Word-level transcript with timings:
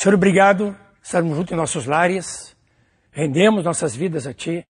Senhor, 0.00 0.14
obrigado, 0.14 0.74
estarmos 1.02 1.36
juntos 1.36 1.52
em 1.52 1.56
nossos 1.56 1.84
lares, 1.84 2.56
rendemos 3.12 3.62
nossas 3.62 3.94
vidas 3.94 4.26
a 4.26 4.32
Ti, 4.32 4.66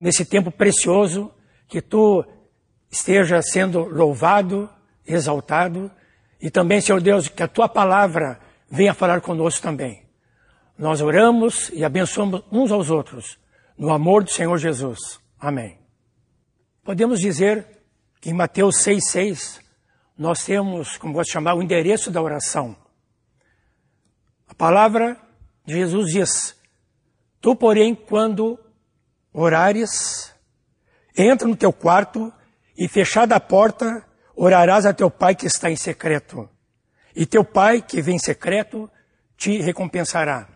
nesse 0.00 0.24
tempo 0.24 0.50
precioso, 0.50 1.32
que 1.68 1.80
Tu 1.80 2.24
esteja 2.90 3.40
sendo 3.40 3.84
louvado, 3.84 4.68
exaltado, 5.06 5.88
e 6.40 6.50
também, 6.50 6.80
Senhor 6.80 7.00
Deus, 7.00 7.28
que 7.28 7.40
a 7.40 7.46
Tua 7.46 7.68
palavra 7.68 8.40
venha 8.68 8.92
falar 8.92 9.20
conosco 9.20 9.62
também. 9.62 10.02
Nós 10.76 11.00
oramos 11.00 11.70
e 11.72 11.84
abençoamos 11.84 12.42
uns 12.50 12.72
aos 12.72 12.90
outros, 12.90 13.38
no 13.78 13.92
amor 13.92 14.24
do 14.24 14.30
Senhor 14.32 14.58
Jesus. 14.58 15.20
Amém. 15.38 15.78
Podemos 16.82 17.20
dizer 17.20 17.64
que 18.20 18.30
em 18.30 18.34
Mateus 18.34 18.74
6,6 18.78 19.60
nós 20.18 20.44
temos, 20.44 20.96
como 20.96 21.12
gosto 21.12 21.28
de 21.28 21.34
chamar, 21.34 21.54
o 21.54 21.62
endereço 21.62 22.10
da 22.10 22.20
oração. 22.20 22.81
A 24.52 24.54
palavra 24.54 25.16
de 25.64 25.72
Jesus 25.72 26.12
diz: 26.12 26.54
Tu, 27.40 27.56
porém, 27.56 27.94
quando 27.94 28.60
orares, 29.32 30.34
entra 31.16 31.48
no 31.48 31.56
teu 31.56 31.72
quarto 31.72 32.30
e, 32.76 32.86
fechada 32.86 33.34
a 33.34 33.40
porta, 33.40 34.06
orarás 34.36 34.84
a 34.84 34.92
teu 34.92 35.10
pai 35.10 35.34
que 35.34 35.46
está 35.46 35.70
em 35.70 35.76
secreto. 35.76 36.50
E 37.16 37.24
teu 37.24 37.42
pai 37.42 37.80
que 37.80 38.02
vem 38.02 38.16
em 38.16 38.18
secreto 38.18 38.90
te 39.38 39.56
recompensará. 39.56 40.46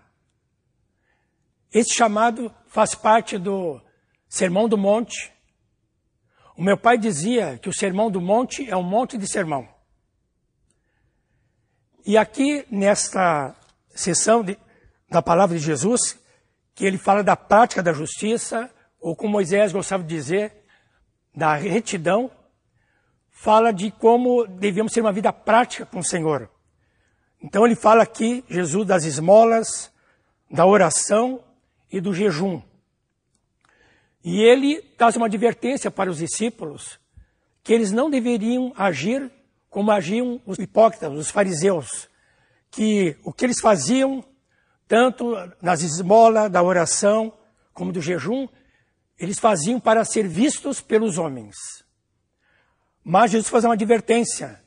Esse 1.72 1.94
chamado 1.94 2.54
faz 2.66 2.94
parte 2.94 3.38
do 3.38 3.80
Sermão 4.28 4.68
do 4.68 4.76
Monte. 4.76 5.32
O 6.54 6.62
meu 6.62 6.76
pai 6.76 6.98
dizia 6.98 7.58
que 7.58 7.70
o 7.70 7.74
Sermão 7.74 8.10
do 8.10 8.20
Monte 8.20 8.68
é 8.68 8.76
um 8.76 8.82
monte 8.82 9.16
de 9.16 9.26
sermão. 9.26 9.66
E 12.04 12.18
aqui, 12.18 12.66
nesta 12.70 13.56
sessão 13.96 14.44
de, 14.44 14.58
da 15.10 15.20
palavra 15.20 15.58
de 15.58 15.64
Jesus, 15.64 16.18
que 16.74 16.84
ele 16.84 16.98
fala 16.98 17.24
da 17.24 17.36
prática 17.36 17.82
da 17.82 17.92
justiça, 17.92 18.70
ou 19.00 19.16
como 19.16 19.32
Moisés 19.32 19.72
gostava 19.72 20.02
de 20.02 20.08
dizer, 20.14 20.52
da 21.34 21.54
retidão, 21.54 22.30
fala 23.30 23.72
de 23.72 23.90
como 23.90 24.46
devemos 24.46 24.92
ter 24.92 25.00
uma 25.00 25.12
vida 25.12 25.32
prática 25.32 25.84
com 25.86 25.98
o 25.98 26.04
Senhor. 26.04 26.50
Então 27.42 27.64
ele 27.66 27.74
fala 27.74 28.02
aqui, 28.02 28.44
Jesus, 28.48 28.86
das 28.86 29.04
esmolas, 29.04 29.92
da 30.50 30.66
oração 30.66 31.42
e 31.90 32.00
do 32.00 32.14
jejum. 32.14 32.62
E 34.24 34.42
ele 34.42 34.82
traz 34.96 35.16
uma 35.16 35.26
advertência 35.26 35.90
para 35.90 36.10
os 36.10 36.18
discípulos 36.18 36.98
que 37.62 37.72
eles 37.72 37.92
não 37.92 38.10
deveriam 38.10 38.72
agir 38.76 39.30
como 39.68 39.90
agiam 39.90 40.40
os 40.46 40.58
hipócritas, 40.58 41.12
os 41.12 41.30
fariseus, 41.30 42.08
que 42.76 43.16
o 43.24 43.32
que 43.32 43.46
eles 43.46 43.58
faziam, 43.58 44.22
tanto 44.86 45.34
nas 45.62 45.80
esmolas, 45.80 46.52
da 46.52 46.62
oração, 46.62 47.32
como 47.72 47.90
do 47.90 48.02
jejum, 48.02 48.46
eles 49.18 49.38
faziam 49.38 49.80
para 49.80 50.04
ser 50.04 50.28
vistos 50.28 50.82
pelos 50.82 51.16
homens. 51.16 51.56
Mas 53.02 53.30
Jesus 53.30 53.48
faz 53.48 53.64
uma 53.64 53.72
advertência, 53.72 54.62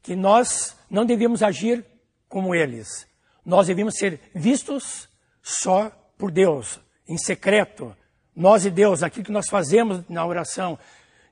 que 0.00 0.14
nós 0.14 0.76
não 0.88 1.04
devíamos 1.04 1.42
agir 1.42 1.84
como 2.28 2.54
eles. 2.54 3.04
Nós 3.44 3.66
devíamos 3.66 3.96
ser 3.96 4.20
vistos 4.32 5.08
só 5.42 5.90
por 6.16 6.30
Deus, 6.30 6.78
em 7.08 7.18
secreto. 7.18 7.96
Nós 8.34 8.64
e 8.64 8.70
Deus, 8.70 9.02
aquilo 9.02 9.24
que 9.24 9.32
nós 9.32 9.48
fazemos 9.48 10.08
na 10.08 10.24
oração, 10.24 10.78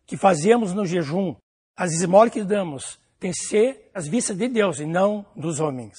que 0.05 0.17
fazemos 0.17 0.75
no 0.75 0.85
jejum, 0.85 1.37
as 1.77 1.93
esmolas 1.93 2.33
que 2.33 2.43
damos, 2.43 3.00
ser 3.33 3.91
as 3.95 4.09
vistas 4.09 4.37
de 4.37 4.49
Deus 4.49 4.81
e 4.81 4.87
não 4.87 5.27
dos 5.37 5.61
homens. 5.61 5.99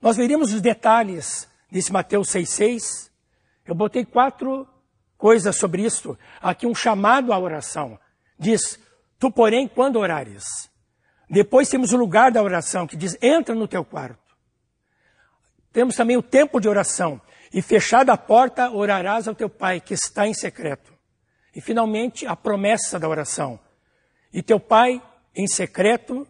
Nós 0.00 0.16
veríamos 0.16 0.52
os 0.52 0.60
detalhes 0.60 1.48
desse 1.70 1.92
Mateus 1.92 2.28
6,6. 2.28 3.10
Eu 3.66 3.74
botei 3.74 4.04
quatro 4.04 4.68
coisas 5.16 5.56
sobre 5.56 5.82
isso. 5.82 6.16
Aqui 6.40 6.66
um 6.66 6.74
chamado 6.74 7.32
à 7.32 7.38
oração. 7.38 7.98
Diz, 8.38 8.78
tu 9.18 9.30
porém 9.30 9.68
quando 9.68 9.96
orares. 9.96 10.70
Depois 11.28 11.68
temos 11.68 11.92
o 11.92 11.96
lugar 11.96 12.32
da 12.32 12.42
oração, 12.42 12.86
que 12.86 12.96
diz, 12.96 13.16
entra 13.22 13.54
no 13.54 13.68
teu 13.68 13.84
quarto. 13.84 14.18
Temos 15.72 15.94
também 15.94 16.16
o 16.16 16.22
tempo 16.22 16.60
de 16.60 16.68
oração. 16.68 17.20
E 17.52 17.62
fechada 17.62 18.12
a 18.12 18.16
porta, 18.16 18.70
orarás 18.70 19.28
ao 19.28 19.34
teu 19.34 19.48
pai, 19.48 19.80
que 19.80 19.94
está 19.94 20.26
em 20.26 20.34
secreto. 20.34 20.92
E 21.54 21.60
finalmente, 21.60 22.26
a 22.26 22.34
promessa 22.34 22.98
da 22.98 23.08
oração. 23.08 23.60
E 24.32 24.42
teu 24.42 24.58
pai, 24.58 25.02
em 25.34 25.46
secreto, 25.46 26.26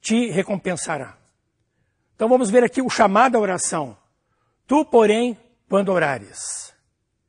te 0.00 0.30
recompensará. 0.30 1.16
Então 2.14 2.28
vamos 2.28 2.50
ver 2.50 2.64
aqui 2.64 2.82
o 2.82 2.90
chamado 2.90 3.36
à 3.36 3.40
oração. 3.40 3.96
Tu, 4.66 4.84
porém, 4.84 5.38
quando 5.68 5.90
orares. 5.90 6.74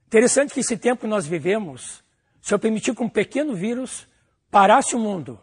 Interessante 0.08 0.54
que 0.54 0.60
esse 0.60 0.78
tempo 0.78 1.02
que 1.02 1.08
nós 1.08 1.26
vivemos, 1.26 2.04
se 2.42 2.54
eu 2.54 2.60
permitir 2.60 2.94
que 2.96 3.04
um 3.04 3.10
pequeno 3.10 3.56
vírus 3.56 4.08
parasse 4.50 4.96
o 4.96 5.00
mundo 5.00 5.40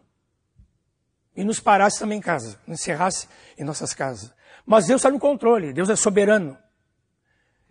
e 1.35 1.45
nos 1.45 1.61
parasse 1.61 1.99
também 1.99 2.19
em 2.19 2.21
casa, 2.21 2.61
encerrasse 2.69 3.29
em 3.57 3.65
nossas 3.65 3.95
casas. 3.95 4.33
Mas 4.67 4.87
Deus 4.87 5.01
está 5.01 5.11
no 5.11 5.19
controle, 5.19 5.73
Deus 5.73 5.89
é 5.89 5.97
soberano. 5.97 6.59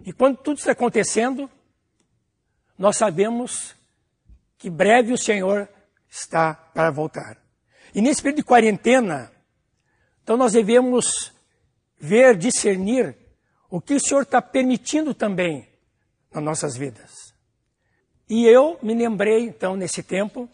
E 0.06 0.12
quando 0.12 0.38
tudo 0.38 0.58
está 0.58 0.72
acontecendo, 0.72 1.50
nós 2.78 2.98
sabemos 2.98 3.76
que 4.58 4.70
breve 4.70 5.14
o 5.14 5.18
Senhor 5.18 5.70
está 6.10 6.54
para 6.54 6.90
voltar. 6.90 7.38
E 7.98 8.02
nesse 8.02 8.22
período 8.22 8.38
de 8.38 8.44
quarentena, 8.44 9.32
então 10.22 10.38
nós 10.38 10.54
devemos 10.54 11.34
ver, 11.98 12.38
discernir 12.38 13.18
o 13.72 13.82
que 13.82 13.96
o 13.96 14.00
Senhor 14.00 14.22
está 14.22 14.40
permitindo 14.40 15.16
também 15.16 15.68
nas 16.32 16.44
nossas 16.44 16.78
vidas. 16.78 17.34
E 18.30 18.46
eu 18.46 18.78
me 18.84 18.94
lembrei, 18.94 19.40
então, 19.46 19.76
nesse 19.76 20.04
tempo, 20.04 20.48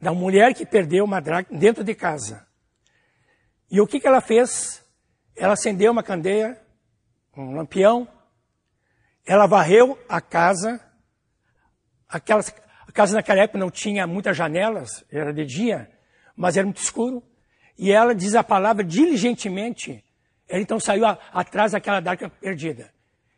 da 0.00 0.12
mulher 0.12 0.54
que 0.54 0.66
perdeu 0.66 1.04
uma 1.04 1.20
dracma 1.20 1.56
dentro 1.56 1.84
de 1.84 1.94
casa. 1.94 2.44
E 3.70 3.80
o 3.80 3.86
que, 3.86 4.00
que 4.00 4.08
ela 4.08 4.20
fez? 4.20 4.84
Ela 5.36 5.52
acendeu 5.52 5.92
uma 5.92 6.02
candeia, 6.02 6.60
um 7.36 7.54
lampião, 7.54 8.08
ela 9.24 9.46
varreu 9.46 9.96
a 10.08 10.20
casa, 10.20 10.80
aquelas, 12.08 12.52
a 12.88 12.90
casa 12.90 13.14
naquela 13.14 13.44
época 13.44 13.56
não 13.60 13.70
tinha 13.70 14.04
muitas 14.04 14.36
janelas, 14.36 15.04
era 15.12 15.32
de 15.32 15.46
dia, 15.46 15.96
mas 16.38 16.56
era 16.56 16.64
muito 16.64 16.80
escuro. 16.80 17.20
E 17.76 17.90
ela 17.90 18.14
diz 18.14 18.36
a 18.36 18.44
palavra 18.44 18.84
diligentemente. 18.84 20.04
Ela 20.48 20.62
então 20.62 20.78
saiu 20.78 21.04
a, 21.04 21.18
atrás 21.32 21.72
daquela 21.72 22.00
dracma 22.00 22.30
perdida. 22.30 22.90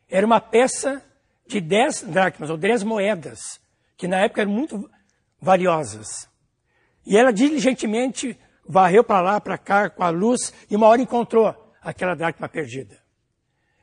Era 0.08 0.26
uma 0.26 0.40
peça 0.40 1.02
de 1.46 1.60
dez 1.60 2.02
dracmas, 2.02 2.50
ou 2.50 2.56
dez 2.56 2.82
moedas, 2.84 3.58
que 3.96 4.06
na 4.06 4.18
época 4.18 4.42
eram 4.42 4.52
muito 4.52 4.88
valiosas. 5.40 6.28
E 7.06 7.16
ela 7.16 7.32
diligentemente 7.32 8.38
varreu 8.68 9.02
para 9.02 9.20
lá, 9.20 9.40
para 9.40 9.56
cá, 9.56 9.88
com 9.88 10.04
a 10.04 10.10
luz, 10.10 10.52
e 10.70 10.76
uma 10.76 10.86
hora 10.86 11.00
encontrou 11.00 11.54
aquela 11.82 12.14
dracma 12.14 12.48
perdida. 12.48 13.00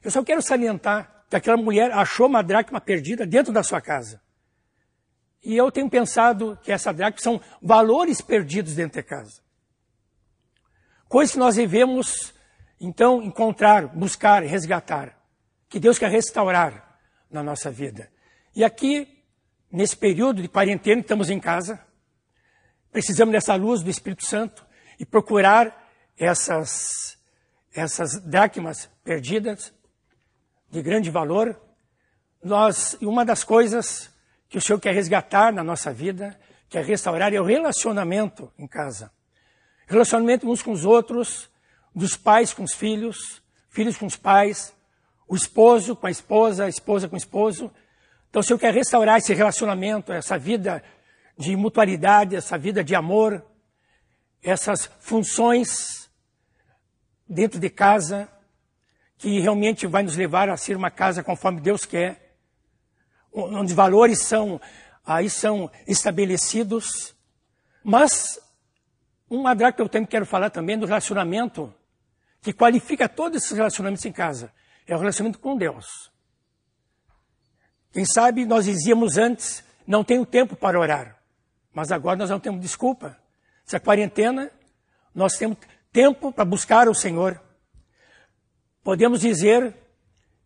Eu 0.03 0.11
só 0.11 0.23
quero 0.23 0.41
salientar 0.41 1.25
que 1.29 1.35
aquela 1.35 1.57
mulher 1.57 1.91
achou 1.91 2.27
uma 2.27 2.43
dracma 2.43 2.79
perdida 2.79 3.25
dentro 3.25 3.51
da 3.51 3.63
sua 3.63 3.81
casa. 3.81 4.21
E 5.47 5.55
eu 5.55 5.71
tenho 5.71 5.89
pensado 5.89 6.59
que 6.61 6.73
essa 6.73 6.91
dracma 6.91 7.21
são 7.21 7.41
valores 7.61 8.19
perdidos 8.19 8.75
dentro 8.75 9.01
de 9.01 9.07
casa. 9.07 9.39
Coisas 11.07 11.31
que 11.31 11.39
nós 11.39 11.55
devemos, 11.55 12.33
então, 12.81 13.23
encontrar, 13.23 13.87
buscar, 13.87 14.43
resgatar. 14.43 15.17
Que 15.69 15.79
Deus 15.79 15.97
quer 15.97 16.11
restaurar 16.11 16.99
na 17.31 17.41
nossa 17.41 17.71
vida. 17.71 18.11
E 18.53 18.61
aqui, 18.61 19.23
nesse 19.71 19.95
período 19.95 20.41
de 20.41 20.49
quarentena, 20.49 20.99
estamos 20.99 21.29
em 21.29 21.39
casa, 21.39 21.81
precisamos 22.91 23.31
dessa 23.31 23.55
luz 23.55 23.81
do 23.81 23.89
Espírito 23.89 24.25
Santo 24.25 24.67
e 24.99 25.05
procurar 25.05 25.89
essas, 26.17 27.17
essas 27.73 28.19
dracmas 28.19 28.89
perdidas 29.01 29.73
de 30.69 30.81
grande 30.81 31.09
valor. 31.09 31.57
Nós, 32.43 32.97
uma 32.99 33.23
das 33.23 33.45
coisas 33.45 34.11
que 34.49 34.57
o 34.57 34.61
Senhor 34.61 34.79
quer 34.79 34.93
resgatar 34.93 35.51
na 35.51 35.63
nossa 35.63 35.91
vida, 35.91 36.37
quer 36.69 36.83
restaurar, 36.83 37.33
é 37.33 37.39
o 37.39 37.45
relacionamento 37.45 38.51
em 38.57 38.67
casa. 38.67 39.11
Relacionamento 39.87 40.49
uns 40.49 40.61
com 40.61 40.71
os 40.71 40.85
outros, 40.85 41.49
dos 41.93 42.15
pais 42.15 42.53
com 42.53 42.63
os 42.63 42.73
filhos, 42.73 43.41
filhos 43.69 43.97
com 43.97 44.05
os 44.05 44.15
pais, 44.15 44.73
o 45.27 45.35
esposo 45.35 45.95
com 45.95 46.07
a 46.07 46.11
esposa, 46.11 46.65
a 46.65 46.69
esposa 46.69 47.07
com 47.07 47.15
o 47.15 47.17
esposo. 47.17 47.71
Então 48.29 48.39
o 48.39 48.43
Senhor 48.43 48.59
quer 48.59 48.73
restaurar 48.73 49.17
esse 49.17 49.33
relacionamento, 49.33 50.11
essa 50.11 50.37
vida 50.37 50.83
de 51.37 51.55
mutualidade, 51.55 52.35
essa 52.35 52.57
vida 52.57 52.83
de 52.83 52.95
amor, 52.95 53.45
essas 54.41 54.89
funções 54.99 56.09
dentro 57.27 57.59
de 57.59 57.69
casa, 57.69 58.29
que 59.17 59.39
realmente 59.39 59.87
vai 59.87 60.03
nos 60.03 60.15
levar 60.15 60.49
a 60.49 60.57
ser 60.57 60.77
uma 60.77 60.91
casa 60.91 61.23
conforme 61.23 61.59
Deus 61.59 61.85
quer 61.85 62.26
onde 63.37 63.73
valores 63.73 64.23
são, 64.23 64.59
aí 65.05 65.29
são 65.29 65.69
estabelecidos. 65.87 67.15
Mas 67.83 68.39
um 69.29 69.43
dracma 69.43 69.73
que 69.73 69.81
eu 69.81 69.89
também 69.89 70.07
quero 70.07 70.25
falar 70.25 70.49
também 70.49 70.77
do 70.77 70.85
relacionamento 70.85 71.73
que 72.41 72.53
qualifica 72.53 73.07
todos 73.07 73.43
esses 73.43 73.57
relacionamentos 73.57 74.05
em 74.05 74.11
casa 74.11 74.51
é 74.85 74.95
o 74.95 74.99
relacionamento 74.99 75.39
com 75.39 75.57
Deus. 75.57 76.11
Quem 77.91 78.05
sabe 78.05 78.45
nós 78.45 78.65
dizíamos 78.65 79.17
antes, 79.17 79.63
não 79.85 80.03
tenho 80.03 80.25
tempo 80.25 80.55
para 80.55 80.79
orar. 80.79 81.17
Mas 81.73 81.91
agora 81.91 82.17
nós 82.17 82.29
não 82.29 82.39
temos 82.39 82.61
desculpa. 82.61 83.17
Essa 83.65 83.79
quarentena, 83.79 84.51
nós 85.13 85.33
temos 85.33 85.57
tempo 85.91 86.31
para 86.31 86.45
buscar 86.45 86.87
o 86.87 86.93
Senhor. 86.93 87.41
Podemos 88.83 89.19
dizer 89.19 89.75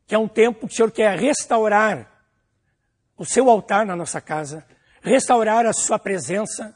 que 0.08 0.16
é 0.16 0.18
um 0.18 0.28
tempo 0.28 0.68
que 0.68 0.74
o 0.74 0.76
Senhor 0.76 0.92
quer 0.92 1.18
restaurar 1.18 2.11
o 3.22 3.26
seu 3.26 3.52
altar 3.52 3.86
na 3.86 3.96
nossa 3.96 4.20
casa, 4.20 4.66
restaurar 5.00 5.64
a 5.68 5.74
sua 5.74 6.00
presença, 6.00 6.76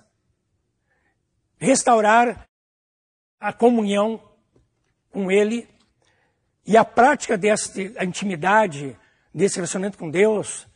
restaurar 1.58 2.48
a 3.40 3.52
comunhão 3.52 4.22
com 5.10 5.32
Ele 5.32 5.68
e 6.64 6.78
a 6.78 6.86
prática 6.86 7.36
desta 7.36 7.82
intimidade, 8.04 8.96
desse 9.34 9.56
relacionamento 9.56 9.98
com 9.98 10.08
Deus, 10.08 10.68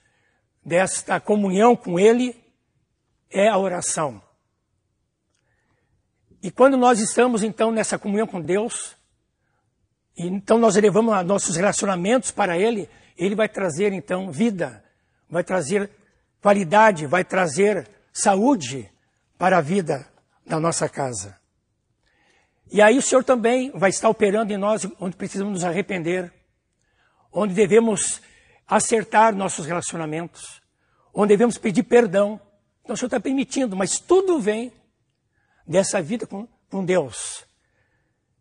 desta 0.66 1.19
comunhão 1.19 1.75
com 1.75 2.00
Ele, 2.00 2.36
é 3.30 3.48
a 3.48 3.60
oração. 3.60 4.19
E 6.42 6.50
quando 6.50 6.77
nós 6.77 7.00
estamos 7.00 7.44
então 7.44 7.69
nessa 7.69 8.00
comunhão 8.00 8.25
com 8.25 8.42
Deus, 8.42 8.95
então 10.18 10.57
nós 10.57 10.75
elevamos 10.75 11.24
nossos 11.27 11.56
relacionamentos 11.56 12.31
para 12.31 12.57
Ele, 12.57 12.89
Ele 13.16 13.36
vai 13.36 13.48
trazer 13.48 13.94
então 13.94 14.31
vida, 14.31 14.83
vai 15.30 15.44
trazer 15.44 15.90
qualidade, 16.42 17.06
vai 17.06 17.24
trazer 17.24 17.90
saúde 18.12 18.90
para 19.38 19.58
a 19.58 19.62
vida 19.62 20.08
da 20.46 20.60
nossa 20.60 20.90
casa. 20.90 21.38
E 22.72 22.81
aí 22.81 22.98
o 22.98 23.02
Senhor 23.02 23.24
também 23.24 23.72
vai 23.72 23.90
estar 23.90 24.10
operando 24.10 24.54
em 24.54 24.58
nós 24.58 24.88
onde 25.00 25.16
precisamos 25.16 25.54
nos 25.54 25.64
arrepender, 25.64 26.31
onde 27.31 27.54
devemos 27.54 28.22
acertar 28.68 29.36
nossos 29.36 29.66
relacionamentos, 29.66 30.62
onde 31.14 31.30
devemos 31.30 31.58
pedir 31.58 31.84
perdão. 31.84 32.40
Então 32.84 32.94
o 32.94 32.98
Senhor 32.98 33.08
está 33.08 33.20
permitindo, 33.20 33.76
mas 33.76 34.00
tudo 34.00 34.40
vem 34.40 34.72
dessa 35.68 36.02
vida 36.02 36.28
com, 36.28 36.48
com 36.70 36.86
Deus. 36.86 37.44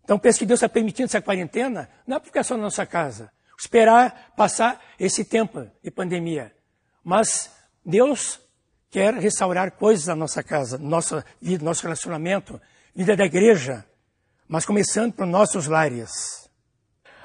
Então 0.05 0.19
penso 0.19 0.38
que 0.38 0.46
Deus 0.46 0.58
está 0.58 0.69
permitindo 0.69 1.06
essa 1.06 1.23
quarentena, 1.23 1.88
não 2.06 2.17
é 2.17 2.20
porque 2.20 2.38
é 2.38 2.43
só 2.43 2.56
na 2.56 2.62
nossa 2.62 2.85
casa, 2.85 3.31
esperar 3.58 4.32
passar 4.37 4.82
esse 4.99 5.25
tempo 5.25 5.70
de 5.82 5.90
pandemia. 5.90 6.52
Mas 7.08 7.50
Deus 7.84 8.38
quer 8.90 9.14
restaurar 9.14 9.72
coisas 9.72 10.06
na 10.06 10.16
nossa 10.16 10.43
casa, 10.43 10.76
nossa 10.76 11.25
vida, 11.40 11.64
nosso 11.64 11.82
relacionamento, 11.82 12.60
vida 12.94 13.16
da 13.16 13.25
igreja 13.25 13.84
mas 14.49 14.64
começando 14.64 15.12
por 15.12 15.26
nossos 15.26 15.66
lares. 15.66 16.49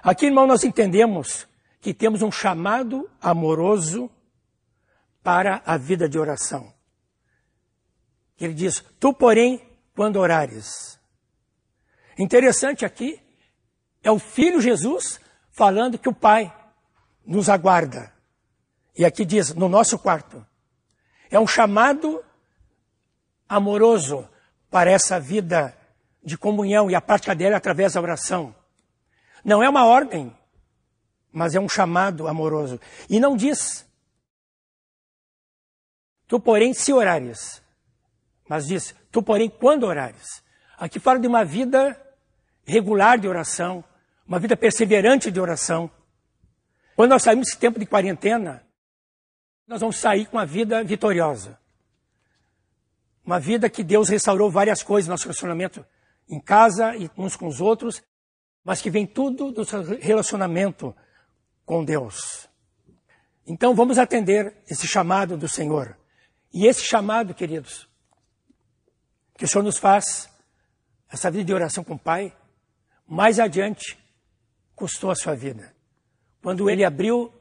Aqui, 0.04 0.26
irmão, 0.26 0.46
nós 0.46 0.66
entendemos 0.66 1.48
que 1.80 1.94
temos 1.94 2.22
um 2.22 2.32
chamado 2.32 3.10
amoroso 3.22 4.12
para 5.24 5.62
a 5.66 5.78
vida 5.78 6.10
de 6.10 6.20
oração. 6.20 6.74
Ele 8.38 8.54
diz: 8.54 8.84
Tu, 9.00 9.14
porém, 9.14 9.62
quando 9.96 10.18
orares. 10.18 11.00
Interessante 12.18 12.86
aqui 12.86 13.20
é 14.04 14.12
o 14.12 14.20
Filho 14.20 14.60
Jesus 14.60 15.20
falando 15.50 15.98
que 15.98 16.10
o 16.10 16.14
Pai 16.14 16.54
nos 17.26 17.48
aguarda. 17.48 18.13
E 18.96 19.06
aqui 19.06 19.26
diz: 19.26 19.54
no 19.54 19.68
nosso 19.68 19.98
quarto. 19.98 20.46
É 21.30 21.40
um 21.40 21.48
chamado 21.48 22.24
amoroso 23.50 24.28
para 24.70 24.92
essa 24.92 25.20
vida 25.20 25.76
de 26.24 26.38
comunhão 26.38 26.90
e 26.90 26.96
a 26.96 27.02
prática 27.02 27.36
dela 27.36 27.56
é 27.56 27.58
através 27.58 27.94
da 27.94 28.02
oração. 28.02 28.56
Não 29.44 29.62
é 29.62 29.68
uma 29.68 29.86
ordem, 29.86 30.36
mas 31.32 31.56
é 31.56 31.60
um 31.60 31.68
chamado 31.68 32.28
amoroso. 32.28 32.80
E 33.10 33.20
não 33.20 33.36
diz, 33.36 33.86
tu 36.28 36.40
porém 36.40 36.74
se 36.74 36.94
orares, 36.94 37.62
mas 38.48 38.68
diz, 38.68 38.96
tu 39.12 39.22
porém 39.22 39.50
quando 39.50 39.84
orares. 39.84 40.44
Aqui 40.78 41.00
fala 41.00 41.20
de 41.20 41.28
uma 41.28 41.44
vida 41.44 42.00
regular 42.66 43.18
de 43.18 43.28
oração, 43.28 43.84
uma 44.26 44.40
vida 44.40 44.56
perseverante 44.56 45.32
de 45.32 45.40
oração. 45.40 45.90
Quando 46.96 47.10
nós 47.12 47.24
saímos 47.24 47.48
desse 47.48 47.58
tempo 47.58 47.80
de 47.80 47.86
quarentena, 47.86 48.64
nós 49.68 49.82
vamos 49.82 49.98
sair 49.98 50.26
com 50.28 50.38
a 50.38 50.46
vida 50.46 50.84
vitoriosa. 50.84 51.58
Uma 53.26 53.40
vida 53.40 53.70
que 53.70 53.84
Deus 53.84 54.10
restaurou 54.10 54.52
várias 54.52 54.84
coisas 54.84 55.08
no 55.08 55.14
nosso 55.14 55.24
relacionamento 55.24 55.86
em 56.30 56.40
casa 56.40 56.96
e 56.96 57.10
uns 57.18 57.36
com 57.36 57.48
os 57.48 57.62
outros, 57.62 58.04
mas 58.64 58.82
que 58.82 58.90
vem 58.90 59.06
tudo 59.06 59.52
do 59.52 59.64
relacionamento 60.00 60.96
com 61.66 61.84
Deus. 61.84 62.48
Então 63.46 63.74
vamos 63.76 63.98
atender 63.98 64.56
esse 64.70 64.88
chamado 64.88 65.38
do 65.38 65.48
Senhor. 65.48 65.98
E 66.54 66.68
esse 66.68 66.84
chamado, 66.84 67.34
queridos, 67.34 67.88
que 69.36 69.46
o 69.46 69.48
Senhor 69.48 69.64
nos 69.64 69.78
faz, 69.78 70.30
essa 71.10 71.32
vida 71.32 71.46
de 71.46 71.54
oração 71.54 71.84
com 71.84 71.96
o 71.96 72.00
Pai, 72.00 72.36
mais 73.08 73.40
adiante 73.40 73.98
custou 74.76 75.12
a 75.12 75.16
sua 75.16 75.36
vida. 75.36 75.74
Quando 76.42 76.70
ele 76.70 76.84
abriu 76.84 77.34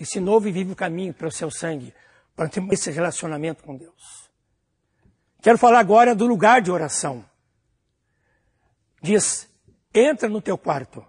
esse 0.00 0.18
novo 0.18 0.48
e 0.48 0.52
vivo 0.52 0.74
caminho 0.74 1.14
para 1.14 1.28
o 1.28 1.32
seu 1.32 1.50
sangue, 1.50 1.94
para 2.34 2.48
ter 2.48 2.66
esse 2.72 2.90
relacionamento 2.90 3.62
com 3.62 3.76
Deus. 3.76 4.30
Quero 5.42 5.58
falar 5.58 5.78
agora 5.78 6.14
do 6.14 6.26
lugar 6.26 6.60
de 6.60 6.70
oração 6.70 7.24
diz: 9.00 9.48
entra 9.94 10.28
no 10.28 10.40
teu 10.40 10.58
quarto. 10.58 11.04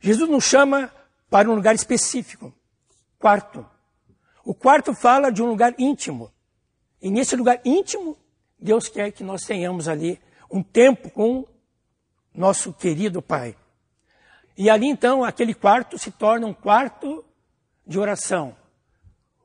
Jesus 0.00 0.28
nos 0.28 0.44
chama 0.44 0.92
para 1.30 1.50
um 1.50 1.54
lugar 1.54 1.74
específico, 1.74 2.52
quarto. 3.18 3.66
O 4.44 4.54
quarto 4.54 4.94
fala 4.94 5.30
de 5.30 5.42
um 5.42 5.46
lugar 5.46 5.74
íntimo. 5.78 6.30
E 7.00 7.10
nesse 7.10 7.36
lugar 7.36 7.60
íntimo, 7.64 8.16
Deus 8.58 8.88
quer 8.88 9.10
que 9.12 9.24
nós 9.24 9.44
tenhamos 9.44 9.88
ali 9.88 10.20
um 10.50 10.62
tempo 10.62 11.10
com 11.10 11.46
nosso 12.34 12.72
querido 12.72 13.22
Pai. 13.22 13.56
E 14.56 14.70
ali 14.70 14.86
então, 14.86 15.24
aquele 15.24 15.54
quarto 15.54 15.98
se 15.98 16.10
torna 16.10 16.46
um 16.46 16.54
quarto 16.54 17.24
de 17.86 17.98
oração, 17.98 18.56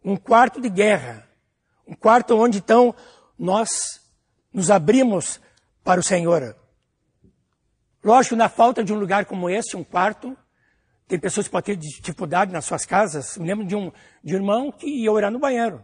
um 0.04 0.16
quarto 0.16 0.62
de 0.62 0.70
guerra, 0.70 1.28
um 1.88 1.94
quarto 1.94 2.36
onde 2.38 2.60
então 2.60 2.96
nós 3.38 4.02
nos 4.54 4.72
abrimos 4.72 5.40
para 5.84 6.00
o 6.00 6.04
Senhor. 6.04 6.56
Lógico, 8.04 8.36
na 8.36 8.48
falta 8.48 8.84
de 8.84 8.94
um 8.94 9.00
lugar 9.00 9.26
como 9.26 9.50
esse, 9.50 9.76
um 9.76 9.84
quarto, 9.84 10.38
tem 11.08 11.20
pessoas 11.20 11.48
que 11.48 11.52
podem 11.52 11.76
ter 11.76 11.82
dificuldade 11.82 12.52
nas 12.52 12.66
suas 12.66 12.86
casas. 12.86 13.38
Me 13.38 13.48
lembro 13.48 13.66
de 13.66 13.76
um, 13.76 13.92
de 14.24 14.36
um 14.36 14.38
irmão 14.38 14.72
que 14.72 14.88
ia 14.88 15.12
orar 15.12 15.32
no 15.32 15.40
banheiro. 15.40 15.84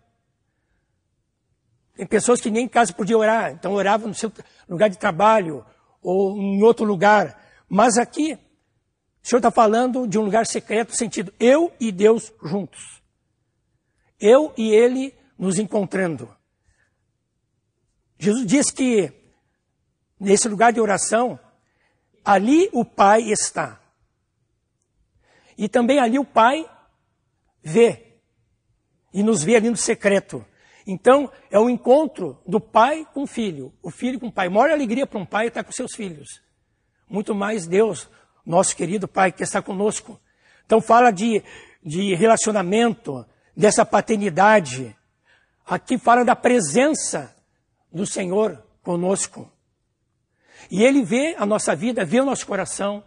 Tem 1.95 2.05
pessoas 2.05 2.39
que 2.41 2.51
nem 2.51 2.65
em 2.65 2.67
casa 2.67 2.93
podiam 2.93 3.19
orar, 3.19 3.51
então 3.51 3.73
oravam 3.73 4.07
no 4.07 4.13
seu 4.13 4.31
lugar 4.67 4.89
de 4.89 4.97
trabalho 4.97 5.65
ou 6.01 6.37
em 6.37 6.61
outro 6.61 6.85
lugar. 6.85 7.41
Mas 7.67 7.97
aqui, 7.97 8.37
o 9.25 9.27
Senhor 9.27 9.39
está 9.39 9.49
falando 9.49 10.07
de 10.07 10.19
um 10.19 10.21
lugar 10.21 10.45
secreto, 10.45 10.89
no 10.89 10.95
sentido 10.95 11.33
eu 11.39 11.73
e 11.79 11.91
Deus 11.91 12.31
juntos. 12.43 13.01
Eu 14.19 14.53
e 14.55 14.69
Ele 14.69 15.15
nos 15.35 15.57
encontrando. 15.57 16.29
Jesus 18.19 18.45
diz 18.45 18.69
que 18.69 19.11
nesse 20.19 20.47
lugar 20.47 20.71
de 20.71 20.79
oração, 20.79 21.39
Ali 22.23 22.69
o 22.71 22.85
Pai 22.85 23.23
está. 23.23 23.81
E 25.57 25.67
também 25.67 25.99
ali 25.99 26.19
o 26.19 26.25
Pai 26.25 26.69
vê. 27.63 28.19
E 29.11 29.23
nos 29.23 29.43
vê 29.43 29.55
ali 29.55 29.71
no 29.71 29.77
secreto. 29.77 30.45
Então, 30.85 31.31
é 31.49 31.59
o 31.59 31.67
encontro 31.67 32.39
do 32.45 32.59
pai 32.61 33.07
com 33.11 33.23
o 33.23 33.27
filho, 33.27 33.73
o 33.81 33.89
filho 33.89 34.19
com 34.19 34.27
o 34.27 34.31
pai. 34.31 34.49
Maior 34.49 34.69
alegria 34.69 35.07
para 35.07 35.17
um 35.17 35.25
pai 35.25 35.45
é 35.45 35.47
estar 35.47 35.63
com 35.63 35.71
seus 35.71 35.95
filhos. 35.95 36.43
Muito 37.09 37.33
mais 37.33 37.65
Deus, 37.65 38.07
nosso 38.45 38.75
querido 38.75 39.07
pai 39.07 39.31
que 39.31 39.43
está 39.43 39.61
conosco. 39.61 40.19
Então, 40.65 40.81
fala 40.81 41.11
de, 41.11 41.43
de 41.83 42.13
relacionamento, 42.15 43.25
dessa 43.55 43.85
paternidade. 43.85 44.95
Aqui 45.65 45.97
fala 45.97 46.25
da 46.25 46.35
presença 46.35 47.35
do 47.91 48.05
Senhor 48.05 48.61
conosco. 48.83 49.51
E 50.69 50.83
Ele 50.83 51.03
vê 51.03 51.35
a 51.37 51.45
nossa 51.45 51.75
vida, 51.75 52.03
vê 52.03 52.19
o 52.19 52.25
nosso 52.25 52.45
coração, 52.45 53.03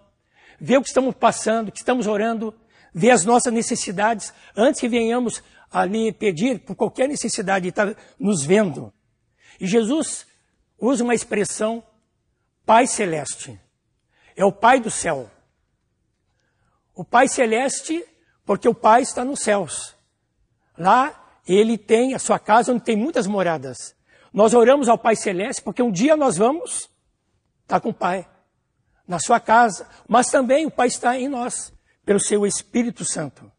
vê 0.61 0.77
o 0.77 0.83
que 0.83 0.89
estamos 0.89 1.15
passando, 1.15 1.71
que 1.71 1.79
estamos 1.79 2.07
orando, 2.07 2.55
vê 2.95 3.11
as 3.11 3.25
nossas 3.25 3.53
necessidades, 3.53 4.33
antes 4.57 4.81
que 4.81 4.89
venhamos 4.89 5.43
ali 5.71 6.13
pedir 6.13 6.61
por 6.61 6.75
qualquer 6.75 7.09
necessidade, 7.09 7.69
está 7.69 7.95
nos 8.19 8.45
vendo. 8.45 8.93
E 9.61 9.67
Jesus 9.67 10.27
usa 10.79 11.05
uma 11.05 11.15
expressão, 11.15 11.83
Pai 12.65 12.87
Celeste. 12.87 13.61
É 14.39 14.45
o 14.45 14.53
Pai 14.53 14.79
do 14.79 14.89
céu. 14.89 15.29
O 16.95 17.05
Pai 17.05 17.27
Celeste, 17.27 18.05
porque 18.47 18.69
o 18.69 18.75
Pai 18.75 19.03
está 19.03 19.25
nos 19.25 19.41
céus. 19.41 19.97
Lá 20.79 21.41
ele 21.45 21.77
tem 21.77 22.15
a 22.15 22.21
sua 22.21 22.39
casa 22.39 22.73
onde 22.73 22.85
tem 22.85 22.95
muitas 22.95 23.27
moradas. 23.27 23.97
Nós 24.33 24.55
oramos 24.55 24.89
ao 24.89 24.97
Pai 24.97 25.17
Celeste 25.17 25.61
porque 25.61 25.83
um 25.83 25.91
dia 25.91 26.17
nós 26.17 26.37
vamos 26.37 26.89
está 27.63 27.81
com 27.81 27.89
o 27.89 27.95
Pai. 27.95 28.27
na 29.07 29.19
sua 29.19 29.41
casa, 29.41 29.89
mas 30.07 30.27
também 30.27 30.67
o 30.67 30.71
Pai 30.71 30.87
está 30.87 31.19
em 31.19 31.29
nós, 31.29 31.73
pelo 32.05 32.21
seu 32.21 32.47
Espírito 32.47 33.07
Santo. 33.07 33.51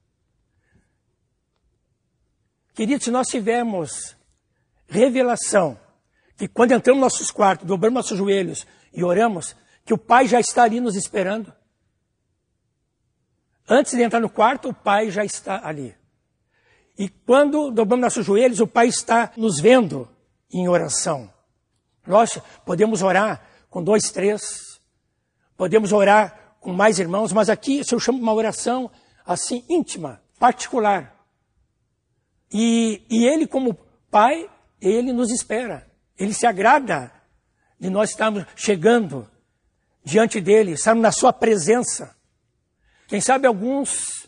Queridos, 2.76 3.06
se 3.06 3.12
nós 3.12 3.28
tivermos 3.28 4.16
revelação 4.88 5.78
que 6.38 6.48
quando 6.48 6.72
entramos 6.72 7.02
nos 7.02 7.14
nossos 7.14 7.32
quartos, 7.32 7.68
dobramos 7.68 7.96
nossos 7.96 8.18
joelhos 8.18 8.66
e 8.94 9.04
oramos, 9.04 9.56
que 9.90 9.94
o 9.96 9.98
Pai 9.98 10.28
já 10.28 10.40
está 10.40 10.66
ali 10.66 10.80
nos 10.80 10.96
esperando. 10.96 11.52
Antes 13.68 13.94
de 13.94 14.04
entrar 14.04 14.20
no 14.20 14.30
quarto, 14.30 14.70
o 14.70 14.74
Pai 14.74 15.10
já 15.10 15.26
está 15.26 15.66
ali. 15.68 15.96
E 16.96 17.10
quando 17.10 17.72
dobramos 17.72 18.04
nossos 18.04 18.24
joelhos, 18.24 18.60
o 18.60 18.68
Pai 18.68 18.88
está 18.88 19.32
nos 19.36 19.60
vendo 19.60 20.08
em 20.54 20.70
oração. 20.70 21.34
Nós 22.06 22.40
podemos 22.64 23.02
orar 23.02 23.44
com 23.68 23.84
dois, 23.84 24.12
três, 24.12 24.80
podemos 25.58 25.92
orar 25.92 26.58
com 26.60 26.72
mais 26.72 27.00
irmãos, 27.00 27.34
mas 27.34 27.50
aqui 27.50 27.82
eu 27.92 28.00
chamo 28.00 28.20
uma 28.20 28.34
oração 28.36 28.92
assim 29.26 29.66
íntima, 29.68 30.22
particular. 30.38 31.16
E, 32.54 33.02
e 33.10 33.26
Ele, 33.26 33.48
como 33.48 33.74
Pai, 34.12 34.48
Ele 34.80 35.12
nos 35.12 35.32
espera. 35.32 35.90
Ele 36.16 36.36
se 36.36 36.46
agrada 36.46 37.12
de 37.80 37.90
nós 37.90 38.12
estarmos 38.12 38.46
chegando 38.56 39.28
diante 40.04 40.42
dele, 40.42 40.74
estarmos 40.74 41.02
na 41.02 41.12
sua 41.12 41.32
presença. 41.34 42.16
Quem 43.08 43.22
sabe 43.22 43.48
alguns 43.48 44.28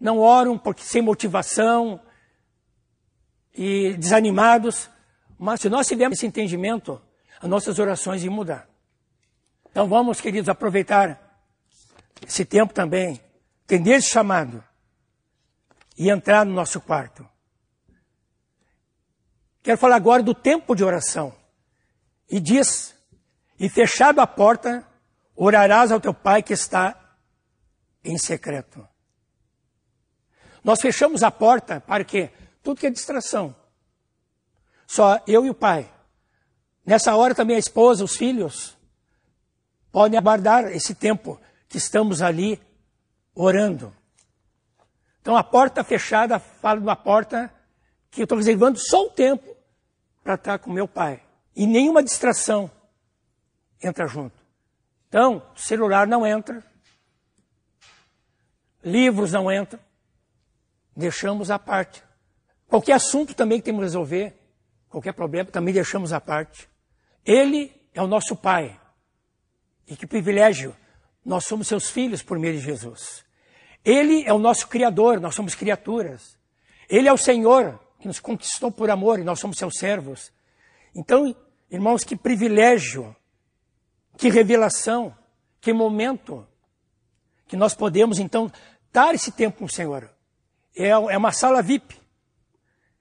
não 0.00 0.18
oram 0.18 0.58
porque 0.58 0.82
sem 0.82 1.02
motivação 1.02 2.00
e 3.54 3.94
desanimados, 3.94 4.88
mas 5.38 5.60
se 5.60 5.68
nós 5.68 5.86
tivermos 5.86 6.18
esse 6.18 6.26
entendimento, 6.26 7.00
as 7.40 7.48
nossas 7.48 7.78
orações 7.78 8.22
iam 8.22 8.32
mudar. 8.32 8.68
Então 9.70 9.88
vamos, 9.88 10.20
queridos, 10.20 10.48
aproveitar 10.48 11.20
esse 12.26 12.44
tempo 12.44 12.74
também, 12.74 13.20
entender 13.64 13.92
esse 13.94 14.08
chamado 14.08 14.62
e 15.96 16.10
entrar 16.10 16.44
no 16.44 16.52
nosso 16.52 16.80
quarto. 16.80 17.28
Quero 19.62 19.78
falar 19.78 19.96
agora 19.96 20.22
do 20.22 20.34
tempo 20.34 20.74
de 20.74 20.82
oração. 20.82 21.34
E 22.30 22.40
diz, 22.40 22.94
e 23.58 23.68
fechado 23.68 24.20
a 24.20 24.26
porta, 24.26 24.86
orarás 25.38 25.92
ao 25.92 26.00
teu 26.00 26.12
pai 26.12 26.42
que 26.42 26.52
está 26.52 26.98
em 28.04 28.18
secreto. 28.18 28.86
Nós 30.64 30.80
fechamos 30.80 31.22
a 31.22 31.30
porta 31.30 31.80
para 31.80 32.04
quê? 32.04 32.30
Tudo 32.62 32.80
que 32.80 32.86
é 32.88 32.90
distração. 32.90 33.54
Só 34.86 35.20
eu 35.26 35.46
e 35.46 35.50
o 35.50 35.54
pai. 35.54 35.88
Nessa 36.84 37.14
hora 37.14 37.34
também 37.34 37.54
a 37.54 37.60
esposa, 37.60 38.02
os 38.02 38.16
filhos, 38.16 38.76
podem 39.92 40.18
aguardar 40.18 40.64
esse 40.72 40.94
tempo 40.94 41.40
que 41.68 41.76
estamos 41.78 42.20
ali 42.20 42.60
orando. 43.32 43.94
Então 45.20 45.36
a 45.36 45.44
porta 45.44 45.84
fechada 45.84 46.40
fala 46.40 46.80
de 46.80 46.86
uma 46.86 46.96
porta 46.96 47.52
que 48.10 48.22
eu 48.22 48.24
estou 48.24 48.38
reservando 48.38 48.78
só 48.78 49.04
o 49.04 49.10
tempo 49.10 49.56
para 50.24 50.34
estar 50.34 50.58
com 50.58 50.72
meu 50.72 50.88
pai. 50.88 51.22
E 51.54 51.66
nenhuma 51.66 52.02
distração 52.02 52.70
entra 53.80 54.06
junto. 54.08 54.37
Então, 55.08 55.42
celular 55.56 56.06
não 56.06 56.26
entra, 56.26 56.62
livros 58.84 59.32
não 59.32 59.50
entram, 59.50 59.80
deixamos 60.94 61.50
à 61.50 61.58
parte. 61.58 62.02
Qualquer 62.66 62.92
assunto 62.92 63.34
também 63.34 63.58
que 63.58 63.64
temos 63.64 63.80
que 63.80 63.84
resolver, 63.84 64.38
qualquer 64.88 65.12
problema, 65.12 65.50
também 65.50 65.72
deixamos 65.72 66.12
à 66.12 66.20
parte. 66.20 66.68
Ele 67.24 67.72
é 67.94 68.02
o 68.02 68.06
nosso 68.06 68.36
Pai. 68.36 68.78
E 69.86 69.96
que 69.96 70.06
privilégio! 70.06 70.76
Nós 71.24 71.44
somos 71.44 71.66
seus 71.66 71.90
filhos 71.90 72.22
por 72.22 72.38
meio 72.38 72.54
de 72.54 72.60
Jesus. 72.60 73.24
Ele 73.84 74.24
é 74.26 74.32
o 74.32 74.38
nosso 74.38 74.68
Criador, 74.68 75.20
nós 75.20 75.34
somos 75.34 75.54
criaturas. 75.54 76.38
Ele 76.88 77.08
é 77.08 77.12
o 77.12 77.18
Senhor 77.18 77.78
que 77.98 78.06
nos 78.06 78.20
conquistou 78.20 78.70
por 78.70 78.90
amor 78.90 79.18
e 79.18 79.24
nós 79.24 79.40
somos 79.40 79.58
seus 79.58 79.74
servos. 79.76 80.32
Então, 80.94 81.34
irmãos, 81.70 82.04
que 82.04 82.16
privilégio, 82.16 83.14
que 84.18 84.28
revelação, 84.28 85.16
que 85.60 85.72
momento 85.72 86.46
que 87.46 87.56
nós 87.56 87.72
podemos 87.72 88.18
então 88.18 88.52
dar 88.92 89.14
esse 89.14 89.30
tempo 89.30 89.58
com 89.58 89.64
o 89.64 89.70
Senhor. 89.70 90.10
É, 90.76 90.88
é 90.88 91.16
uma 91.16 91.32
sala 91.32 91.62
VIP. 91.62 91.96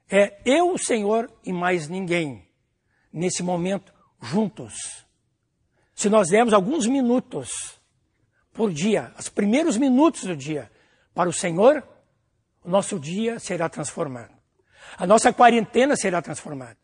É 0.09 0.39
eu, 0.45 0.71
o 0.71 0.77
Senhor 0.77 1.29
e 1.43 1.51
mais 1.51 1.89
ninguém 1.89 2.47
nesse 3.11 3.41
momento 3.41 3.91
juntos. 4.21 5.05
Se 5.93 6.07
nós 6.07 6.29
dermos 6.29 6.53
alguns 6.53 6.85
minutos 6.85 7.49
por 8.53 8.71
dia, 8.71 9.11
os 9.17 9.27
primeiros 9.27 9.75
minutos 9.75 10.23
do 10.23 10.35
dia, 10.35 10.71
para 11.15 11.27
o 11.27 11.33
Senhor, 11.33 11.83
o 12.63 12.69
nosso 12.69 12.99
dia 12.99 13.39
será 13.39 13.67
transformado. 13.67 14.33
A 14.97 15.07
nossa 15.07 15.33
quarentena 15.33 15.95
será 15.95 16.21
transformada. 16.21 16.77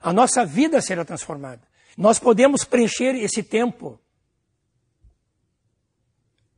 A 0.00 0.10
nossa 0.10 0.44
vida 0.44 0.80
será 0.80 1.04
transformada. 1.04 1.69
Nós 2.00 2.18
podemos 2.18 2.64
preencher 2.64 3.14
esse 3.14 3.42
tempo 3.42 4.00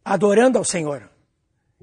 adorando 0.04 0.56
ao 0.56 0.64
Senhor. 0.64 1.10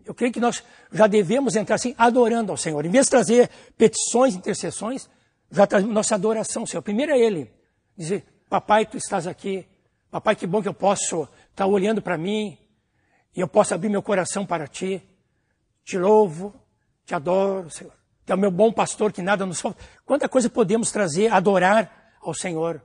Eu 0.05 0.15
creio 0.15 0.31
que 0.31 0.39
nós 0.39 0.63
já 0.93 1.07
devemos 1.07 1.57
entrar 1.57 1.75
assim, 1.75 1.93
adorando 1.97 2.53
ao 2.53 2.57
Senhor. 2.57 2.85
Em 2.85 2.89
vez 2.89 3.07
de 3.07 3.09
trazer 3.09 3.49
petições, 3.77 4.33
intercessões, 4.33 5.09
já 5.51 5.67
trazemos 5.67 5.93
nossa 5.93 6.15
adoração 6.15 6.65
Senhor. 6.65 6.81
Primeiro 6.81 7.11
é 7.11 7.19
Ele. 7.19 7.53
Dizer, 7.97 8.25
papai, 8.49 8.85
tu 8.85 8.95
estás 8.95 9.27
aqui. 9.27 9.67
Papai, 10.09 10.37
que 10.37 10.47
bom 10.47 10.61
que 10.61 10.69
eu 10.69 10.73
posso 10.73 11.27
estar 11.49 11.65
olhando 11.65 12.01
para 12.01 12.17
mim 12.17 12.57
e 13.35 13.41
eu 13.41 13.47
posso 13.49 13.73
abrir 13.73 13.89
meu 13.89 14.01
coração 14.01 14.45
para 14.45 14.67
ti. 14.67 15.03
Te 15.83 15.97
louvo, 15.97 16.55
te 17.05 17.13
adoro, 17.13 17.69
Senhor. 17.69 17.93
Tu 18.25 18.31
é 18.31 18.35
o 18.37 18.39
meu 18.39 18.51
bom 18.51 18.71
pastor 18.71 19.11
que 19.11 19.21
nada 19.21 19.45
nos 19.45 19.59
falta. 19.59 19.83
Quanta 20.05 20.29
coisa 20.29 20.49
podemos 20.49 20.93
trazer, 20.93 21.29
adorar 21.33 22.15
ao 22.21 22.33
Senhor. 22.33 22.81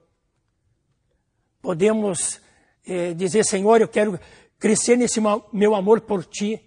Podemos 1.65 2.43
eh, 2.87 3.15
dizer, 3.15 3.43
Senhor, 3.43 3.81
eu 3.81 3.89
quero 3.89 4.21
crescer 4.59 4.99
nesse 4.99 5.19
meu 5.51 5.75
amor 5.75 6.03
por 6.03 6.23
ti, 6.23 6.63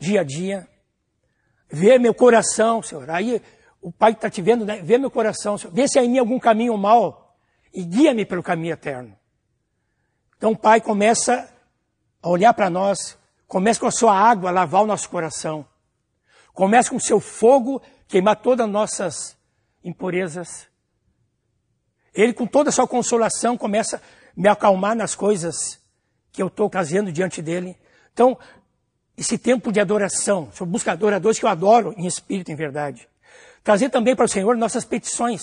dia 0.00 0.22
a 0.22 0.24
dia. 0.24 0.66
Ver 1.70 2.00
meu 2.00 2.14
coração, 2.14 2.82
Senhor. 2.82 3.10
Aí 3.10 3.42
o 3.82 3.92
Pai 3.92 4.12
está 4.12 4.30
te 4.30 4.40
vendo, 4.40 4.64
né? 4.64 4.80
vê 4.82 4.96
meu 4.96 5.10
coração, 5.10 5.58
Senhor. 5.58 5.74
vê 5.74 5.86
se 5.86 5.98
há 5.98 6.04
em 6.04 6.08
mim 6.08 6.18
algum 6.18 6.38
caminho 6.38 6.74
mal 6.78 7.36
e 7.70 7.84
guia-me 7.84 8.24
pelo 8.24 8.42
caminho 8.42 8.72
eterno. 8.72 9.14
Então 10.38 10.52
o 10.52 10.56
Pai 10.56 10.80
começa 10.80 11.54
a 12.22 12.30
olhar 12.30 12.54
para 12.54 12.70
nós, 12.70 13.18
começa 13.46 13.78
com 13.78 13.88
a 13.88 13.92
sua 13.92 14.18
água 14.18 14.50
lavar 14.50 14.84
o 14.84 14.86
nosso 14.86 15.10
coração. 15.10 15.68
Começa 16.54 16.88
com 16.88 16.96
o 16.96 17.00
seu 17.00 17.20
fogo 17.20 17.82
queimar 18.08 18.36
todas 18.36 18.64
as 18.64 18.72
nossas 18.72 19.36
impurezas. 19.84 20.66
Ele, 22.14 22.32
com 22.32 22.46
toda 22.46 22.70
a 22.70 22.72
sua 22.72 22.86
consolação, 22.86 23.56
começa 23.56 23.96
a 23.96 24.00
me 24.36 24.48
acalmar 24.48 24.96
nas 24.96 25.14
coisas 25.14 25.78
que 26.32 26.42
eu 26.42 26.48
estou 26.48 26.68
trazendo 26.68 27.12
diante 27.12 27.42
dele. 27.42 27.76
Então, 28.12 28.38
esse 29.16 29.36
tempo 29.36 29.72
de 29.72 29.80
adoração, 29.80 30.48
eu 30.58 30.66
busco 30.66 30.90
adoradores 30.90 31.38
que 31.38 31.44
eu 31.44 31.48
adoro 31.48 31.94
em 31.96 32.06
espírito, 32.06 32.52
em 32.52 32.54
verdade. 32.54 33.08
Trazer 33.64 33.90
também 33.90 34.14
para 34.14 34.24
o 34.24 34.28
Senhor 34.28 34.56
nossas 34.56 34.84
petições. 34.84 35.42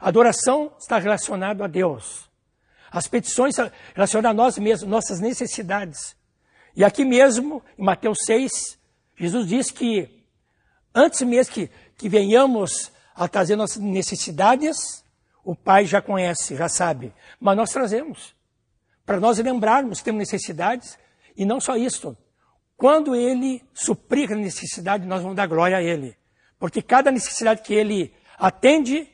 A 0.00 0.08
adoração 0.08 0.72
está 0.78 0.98
relacionada 0.98 1.64
a 1.64 1.66
Deus. 1.66 2.28
As 2.90 3.08
petições 3.08 3.56
relacionadas 3.94 4.30
a 4.30 4.42
nós 4.42 4.58
mesmos, 4.58 4.88
nossas 4.88 5.20
necessidades. 5.20 6.14
E 6.76 6.84
aqui 6.84 7.04
mesmo, 7.04 7.62
em 7.78 7.84
Mateus 7.84 8.18
6, 8.26 8.78
Jesus 9.16 9.46
diz 9.46 9.70
que 9.70 10.24
antes 10.94 11.22
mesmo 11.22 11.54
que, 11.54 11.70
que 11.96 12.08
venhamos 12.08 12.92
a 13.14 13.28
trazer 13.28 13.56
nossas 13.56 13.78
necessidades, 13.78 15.03
o 15.44 15.54
Pai 15.54 15.84
já 15.84 16.00
conhece, 16.00 16.56
já 16.56 16.68
sabe. 16.68 17.12
Mas 17.38 17.56
nós 17.56 17.70
trazemos. 17.70 18.34
Para 19.04 19.20
nós 19.20 19.38
lembrarmos 19.38 19.98
que 19.98 20.04
temos 20.04 20.18
necessidades. 20.18 20.98
E 21.36 21.44
não 21.44 21.60
só 21.60 21.76
isso. 21.76 22.16
Quando 22.76 23.14
Ele 23.14 23.62
suprir 23.72 24.32
a 24.32 24.36
necessidade, 24.36 25.06
nós 25.06 25.22
vamos 25.22 25.36
dar 25.36 25.46
glória 25.46 25.76
a 25.76 25.82
Ele. 25.82 26.16
Porque 26.58 26.80
cada 26.80 27.10
necessidade 27.10 27.62
que 27.62 27.74
ele 27.74 28.14
atende, 28.38 29.06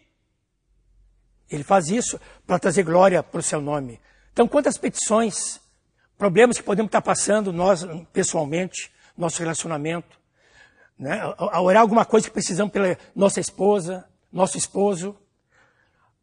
ele 1.51 1.65
faz 1.65 1.89
isso 1.89 2.21
para 2.47 2.59
trazer 2.59 2.85
glória 2.85 3.23
para 3.23 3.41
o 3.41 3.43
seu 3.43 3.61
nome. 3.61 4.01
Então, 4.33 4.47
quantas 4.47 4.79
petições, 4.79 5.61
problemas 6.17 6.59
que 6.59 6.63
podemos 6.63 6.89
estar 6.89 7.03
passando 7.03 7.53
nós 7.53 7.85
pessoalmente, 8.13 8.93
nosso 9.17 9.41
relacionamento, 9.41 10.19
né? 10.99 11.21
a 11.37 11.61
orar 11.61 11.83
alguma 11.83 12.05
coisa 12.05 12.29
que 12.29 12.33
precisamos 12.33 12.73
pela 12.73 12.97
nossa 13.17 13.41
esposa, 13.41 14.09
nosso 14.31 14.57
esposo, 14.57 15.17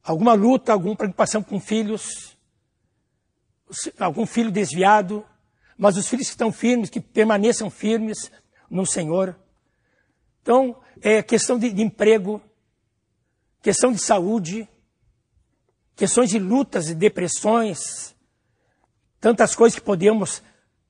alguma 0.07 0.33
luta, 0.33 0.71
alguma 0.71 0.95
preocupação 0.95 1.43
com 1.43 1.59
filhos, 1.59 2.37
algum 3.99 4.25
filho 4.25 4.49
desviado, 4.49 5.25
mas 5.77 5.97
os 5.97 6.07
filhos 6.07 6.27
que 6.27 6.31
estão 6.31 6.49
firmes, 6.49 6.89
que 6.89 7.01
permaneçam 7.01 7.69
firmes 7.69 8.31
no 8.69 8.85
Senhor. 8.85 9.37
Então, 10.41 10.77
é 11.01 11.21
questão 11.21 11.59
de, 11.59 11.69
de 11.73 11.81
emprego, 11.83 12.41
questão 13.61 13.91
de 13.91 13.99
saúde, 13.99 14.67
questões 15.93 16.29
de 16.29 16.39
lutas 16.39 16.87
e 16.89 16.95
depressões, 16.95 18.15
tantas 19.19 19.53
coisas 19.55 19.77
que 19.77 19.85
podemos 19.85 20.41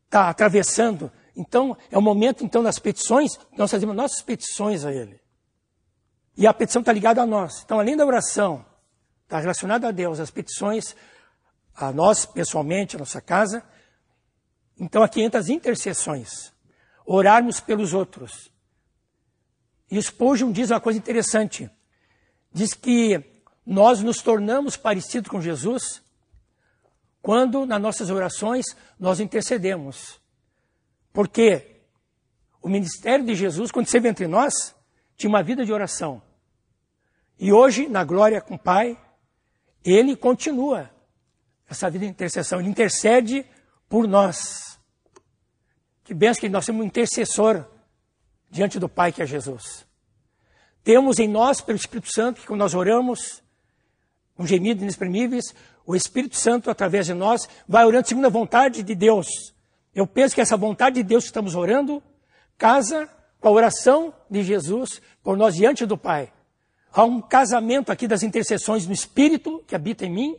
estar 0.06 0.26
tá 0.26 0.30
atravessando. 0.30 1.12
Então, 1.36 1.76
é 1.90 1.98
o 1.98 2.02
momento, 2.04 2.46
então, 2.46 2.62
das 2.62 2.78
petições, 2.78 3.32
nós 3.58 3.72
fazemos 3.72 3.96
nossas 3.96 4.22
petições 4.22 4.86
a 4.86 4.94
Ele. 4.94 5.20
E 6.38 6.46
a 6.46 6.54
petição 6.54 6.82
está 6.82 6.94
ligada 6.94 7.20
a 7.20 7.26
nós. 7.26 7.64
Então, 7.66 7.80
além 7.80 7.98
da 7.98 8.06
oração, 8.06 8.64
está 9.28 9.40
relacionada 9.40 9.90
a 9.90 9.92
Deus, 9.92 10.22
as 10.22 10.32
petições 10.32 10.96
a 11.76 11.92
nós, 11.92 12.26
pessoalmente, 12.26 12.96
a 12.96 13.00
nossa 13.00 13.22
casa. 13.22 13.62
Então, 14.80 15.04
aqui 15.04 15.22
entra 15.22 15.40
as 15.40 15.50
intercessões. 15.50 16.54
Orarmos 17.06 17.60
pelos 17.60 17.94
outros. 17.94 18.50
E 19.92 19.98
o 19.98 20.02
Spurgeon 20.02 20.52
diz 20.52 20.72
uma 20.72 20.80
coisa 20.80 20.98
interessante. 20.98 21.70
Diz 22.54 22.74
que 22.74 23.22
nós 23.66 24.02
nos 24.02 24.22
tornamos 24.22 24.78
parecidos 24.78 25.30
com 25.30 25.42
Jesus 25.42 26.02
quando, 27.22 27.66
nas 27.66 27.82
nossas 27.82 28.10
orações, 28.10 28.66
nós 28.98 29.20
intercedemos. 29.20 30.22
Porque 31.12 31.82
o 32.62 32.70
ministério 32.70 33.26
de 33.26 33.36
Jesus, 33.36 33.72
quando 33.72 33.88
esteve 33.88 34.08
entre 34.08 34.26
nós, 34.26 34.74
tinha 35.18 35.30
uma 35.30 35.44
vida 35.44 35.66
de 35.66 35.74
oração. 35.74 36.22
E 37.38 37.52
hoje, 37.52 37.90
na 37.90 38.06
glória 38.06 38.40
com 38.40 38.56
o 38.56 38.60
Pai, 38.60 38.98
ele 39.84 40.16
continua 40.16 40.90
essa 41.70 41.90
vida 41.90 42.06
de 42.06 42.12
intercessão. 42.12 42.60
Ele 42.60 42.70
intercede 42.70 43.46
por 43.90 44.08
nós. 44.08 44.80
Que 46.04 46.14
benção 46.14 46.42
que 46.42 46.50
nós 46.50 46.66
temos 46.66 46.82
um 46.82 46.86
intercessor 46.86 47.66
diante 48.50 48.80
do 48.80 48.88
Pai 48.88 49.12
que 49.12 49.22
é 49.22 49.26
Jesus. 49.26 49.86
Temos 50.84 51.20
em 51.20 51.28
nós, 51.28 51.60
pelo 51.60 51.76
Espírito 51.78 52.10
Santo, 52.14 52.40
que 52.40 52.48
quando 52.48 52.60
nós 52.60 52.74
oramos, 52.74 53.44
um 54.40 54.48
gemidos 54.48 54.82
inexprimíveis, 54.82 55.54
o 55.86 55.96
Espírito 55.96 56.38
Santo, 56.38 56.70
através 56.70 57.06
de 57.06 57.14
nós, 57.14 57.48
vai 57.68 57.86
orando 57.86 58.08
segundo 58.08 58.26
a 58.26 58.30
vontade 58.30 58.84
de 58.84 58.96
Deus. 58.96 59.28
Eu 59.94 60.08
penso 60.08 60.36
que 60.36 60.42
essa 60.42 60.56
vontade 60.56 60.98
de 60.98 61.04
Deus 61.04 61.24
que 61.24 61.30
estamos 61.30 61.56
orando 61.56 62.02
casa 62.58 63.10
com 63.40 63.50
a 63.50 63.52
oração 63.52 64.14
de 64.30 64.44
Jesus 64.44 65.02
por 65.22 65.36
nós 65.36 65.56
diante 65.56 65.86
do 65.86 65.98
Pai. 65.98 66.32
Há 66.92 67.04
um 67.04 67.22
casamento 67.22 67.92
aqui 67.92 68.08
das 68.08 68.24
intercessões 68.24 68.88
no 68.88 68.94
Espírito 68.94 69.64
que 69.68 69.76
habita 69.76 70.06
em 70.06 70.12
mim 70.12 70.38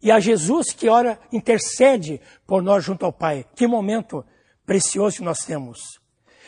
e 0.00 0.10
a 0.10 0.18
Jesus 0.18 0.72
que 0.72 0.88
ora 0.88 1.18
intercede 1.32 2.20
por 2.46 2.62
nós 2.62 2.84
junto 2.84 3.04
ao 3.04 3.12
Pai. 3.12 3.46
Que 3.54 3.66
momento 3.66 4.24
precioso 4.66 5.18
que 5.18 5.22
nós 5.22 5.38
temos. 5.38 6.00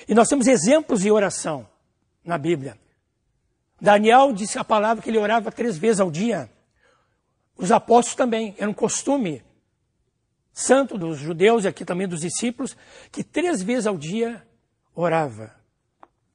E 0.08 0.14
nós 0.14 0.28
temos 0.28 0.46
exemplos 0.46 1.00
de 1.00 1.10
oração 1.10 1.66
na 2.24 2.36
Bíblia. 2.36 2.78
Daniel 3.80 4.32
disse 4.32 4.58
a 4.58 4.64
palavra 4.64 5.02
que 5.02 5.10
ele 5.10 5.18
orava 5.18 5.52
três 5.52 5.76
vezes 5.76 6.00
ao 6.00 6.10
dia. 6.10 6.50
Os 7.56 7.70
apóstolos 7.70 8.16
também, 8.16 8.54
era 8.58 8.68
um 8.68 8.74
costume 8.74 9.42
santo 10.52 10.96
dos 10.96 11.18
judeus 11.18 11.64
e 11.64 11.68
aqui 11.68 11.84
também 11.84 12.08
dos 12.08 12.20
discípulos, 12.20 12.76
que 13.10 13.22
três 13.22 13.62
vezes 13.62 13.86
ao 13.86 13.98
dia 13.98 14.46
orava 14.94 15.54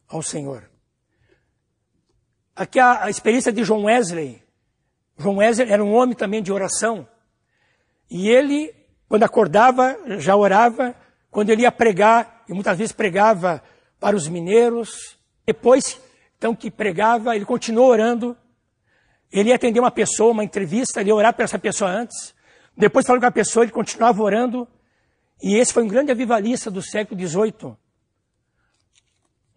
ao 0.07 0.21
Senhor. 0.21 0.69
Aqui 2.59 2.79
a, 2.79 3.05
a 3.05 3.09
experiência 3.09 3.51
de 3.51 3.63
João 3.63 3.85
Wesley. 3.85 4.43
João 5.17 5.37
Wesley 5.37 5.71
era 5.71 5.83
um 5.83 5.93
homem 5.93 6.15
também 6.15 6.43
de 6.43 6.51
oração. 6.51 7.07
E 8.11 8.29
ele, 8.29 8.73
quando 9.07 9.23
acordava, 9.23 9.97
já 10.19 10.35
orava. 10.35 10.95
Quando 11.31 11.49
ele 11.49 11.61
ia 11.61 11.71
pregar, 11.71 12.43
e 12.47 12.53
muitas 12.53 12.77
vezes 12.77 12.91
pregava 12.91 13.63
para 13.99 14.15
os 14.15 14.27
mineiros. 14.27 15.17
Depois, 15.45 15.99
então, 16.37 16.55
que 16.55 16.69
pregava, 16.69 17.35
ele 17.35 17.45
continuou 17.45 17.87
orando 17.87 18.35
ele 19.31 19.49
ia 19.49 19.55
atender 19.55 19.79
uma 19.79 19.91
pessoa, 19.91 20.31
uma 20.31 20.43
entrevista, 20.43 20.99
ele 20.99 21.09
ia 21.09 21.15
orar 21.15 21.33
para 21.33 21.45
essa 21.45 21.59
pessoa 21.59 21.91
antes. 21.91 22.33
Depois 22.75 23.05
falou 23.05 23.21
com 23.21 23.27
a 23.27 23.31
pessoa, 23.31 23.63
ele 23.63 23.71
continuava 23.71 24.21
orando. 24.23 24.67
E 25.41 25.55
esse 25.55 25.71
foi 25.71 25.83
um 25.83 25.87
grande 25.87 26.11
avivalista 26.11 26.71
do 26.71 26.81
século 26.81 27.19
XVIII. 27.19 27.75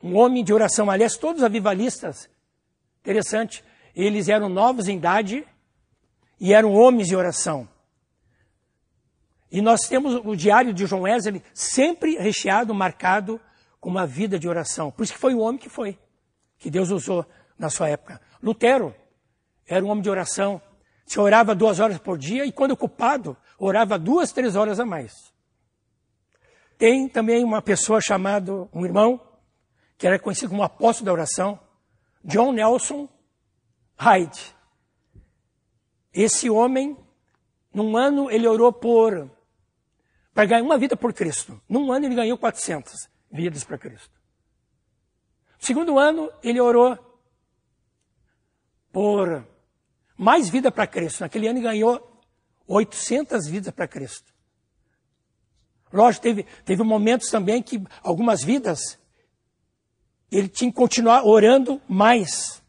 Um 0.03 0.17
homem 0.17 0.45
de 0.45 0.53
oração. 0.53 0.91
Aliás, 0.91 1.17
todos 1.17 1.41
os 1.41 1.45
avivalistas, 1.45 2.29
interessante, 3.03 3.62
eles 3.95 4.29
eram 4.29 4.49
novos 4.49 4.88
em 4.88 4.97
idade 4.97 5.45
e 6.41 6.55
eram 6.55 6.73
homens 6.73 7.09
de 7.09 7.17
oração. 7.17 7.69
E 9.51 9.61
nós 9.61 9.81
temos 9.83 10.15
o 10.25 10.35
diário 10.35 10.73
de 10.73 10.87
João 10.87 11.03
Wesley 11.03 11.43
sempre 11.53 12.17
recheado, 12.17 12.73
marcado 12.73 13.38
com 13.79 13.91
uma 13.91 14.07
vida 14.07 14.38
de 14.38 14.49
oração. 14.49 14.91
Por 14.91 15.03
isso 15.03 15.12
que 15.12 15.19
foi 15.19 15.35
o 15.35 15.41
homem 15.41 15.61
que 15.61 15.69
foi, 15.69 15.99
que 16.59 16.71
Deus 16.71 16.91
usou 16.91 17.27
na 17.59 17.69
sua 17.69 17.88
época. 17.88 18.21
Lutero, 18.43 18.95
era 19.67 19.85
um 19.85 19.91
homem 19.91 20.03
de 20.03 20.09
oração. 20.09 20.62
Se 21.05 21.21
orava 21.21 21.55
duas 21.55 21.81
horas 21.81 21.99
por 21.99 22.17
dia 22.17 22.47
e, 22.47 22.53
quando 22.53 22.71
ocupado, 22.71 23.37
orava 23.59 23.99
duas, 23.99 24.33
três 24.33 24.57
horas 24.57 24.81
a 24.81 24.87
mais. 24.87 25.12
Tem 26.79 27.09
também 27.09 27.45
uma 27.45 27.61
pessoa 27.61 28.01
chamada, 28.01 28.69
um 28.73 28.85
irmão, 28.87 29.21
que 29.99 30.07
era 30.07 30.19
conhecido 30.19 30.49
como 30.49 30.62
apóstolo 30.62 31.07
da 31.07 31.12
oração, 31.12 31.61
John 32.25 32.53
Nelson 32.53 33.09
Hyde. 33.97 34.55
Esse 36.13 36.51
homem, 36.51 36.97
num 37.73 37.97
ano, 37.97 38.31
ele 38.31 38.47
orou 38.47 38.73
por, 38.73 39.31
para 40.35 40.45
ganhar 40.45 40.63
uma 40.63 40.79
vida 40.79 40.97
por 40.97 41.13
Cristo. 41.13 41.61
Num 41.69 41.91
ano, 41.93 42.07
ele 42.07 42.15
ganhou 42.15 42.37
400 42.37 43.09
vidas 43.31 43.65
para 43.65 43.79
Cristo. 43.79 44.21
No 45.59 45.67
segundo 45.67 45.99
ano, 45.99 46.31
ele 46.43 46.61
orou 46.61 46.99
por 48.93 49.47
mais 50.17 50.49
vida 50.49 50.71
para 50.71 50.87
Cristo. 50.87 51.21
Naquele 51.21 51.49
ano 51.49 51.59
ele 51.59 51.65
ganhou 51.65 52.21
800 52.67 53.47
vidas 53.47 53.73
para 53.73 53.89
Cristo. 53.89 54.33
Lógico, 55.93 56.23
teve, 56.23 56.43
teve 56.65 56.83
momentos 56.83 57.29
também 57.29 57.63
que 57.63 57.83
algumas 58.03 58.43
vidas 58.43 58.99
ele 60.33 60.49
tinha 60.49 60.71
que 60.71 60.77
continuar 60.77 61.25
orando 61.25 61.81
mais. 61.87 62.62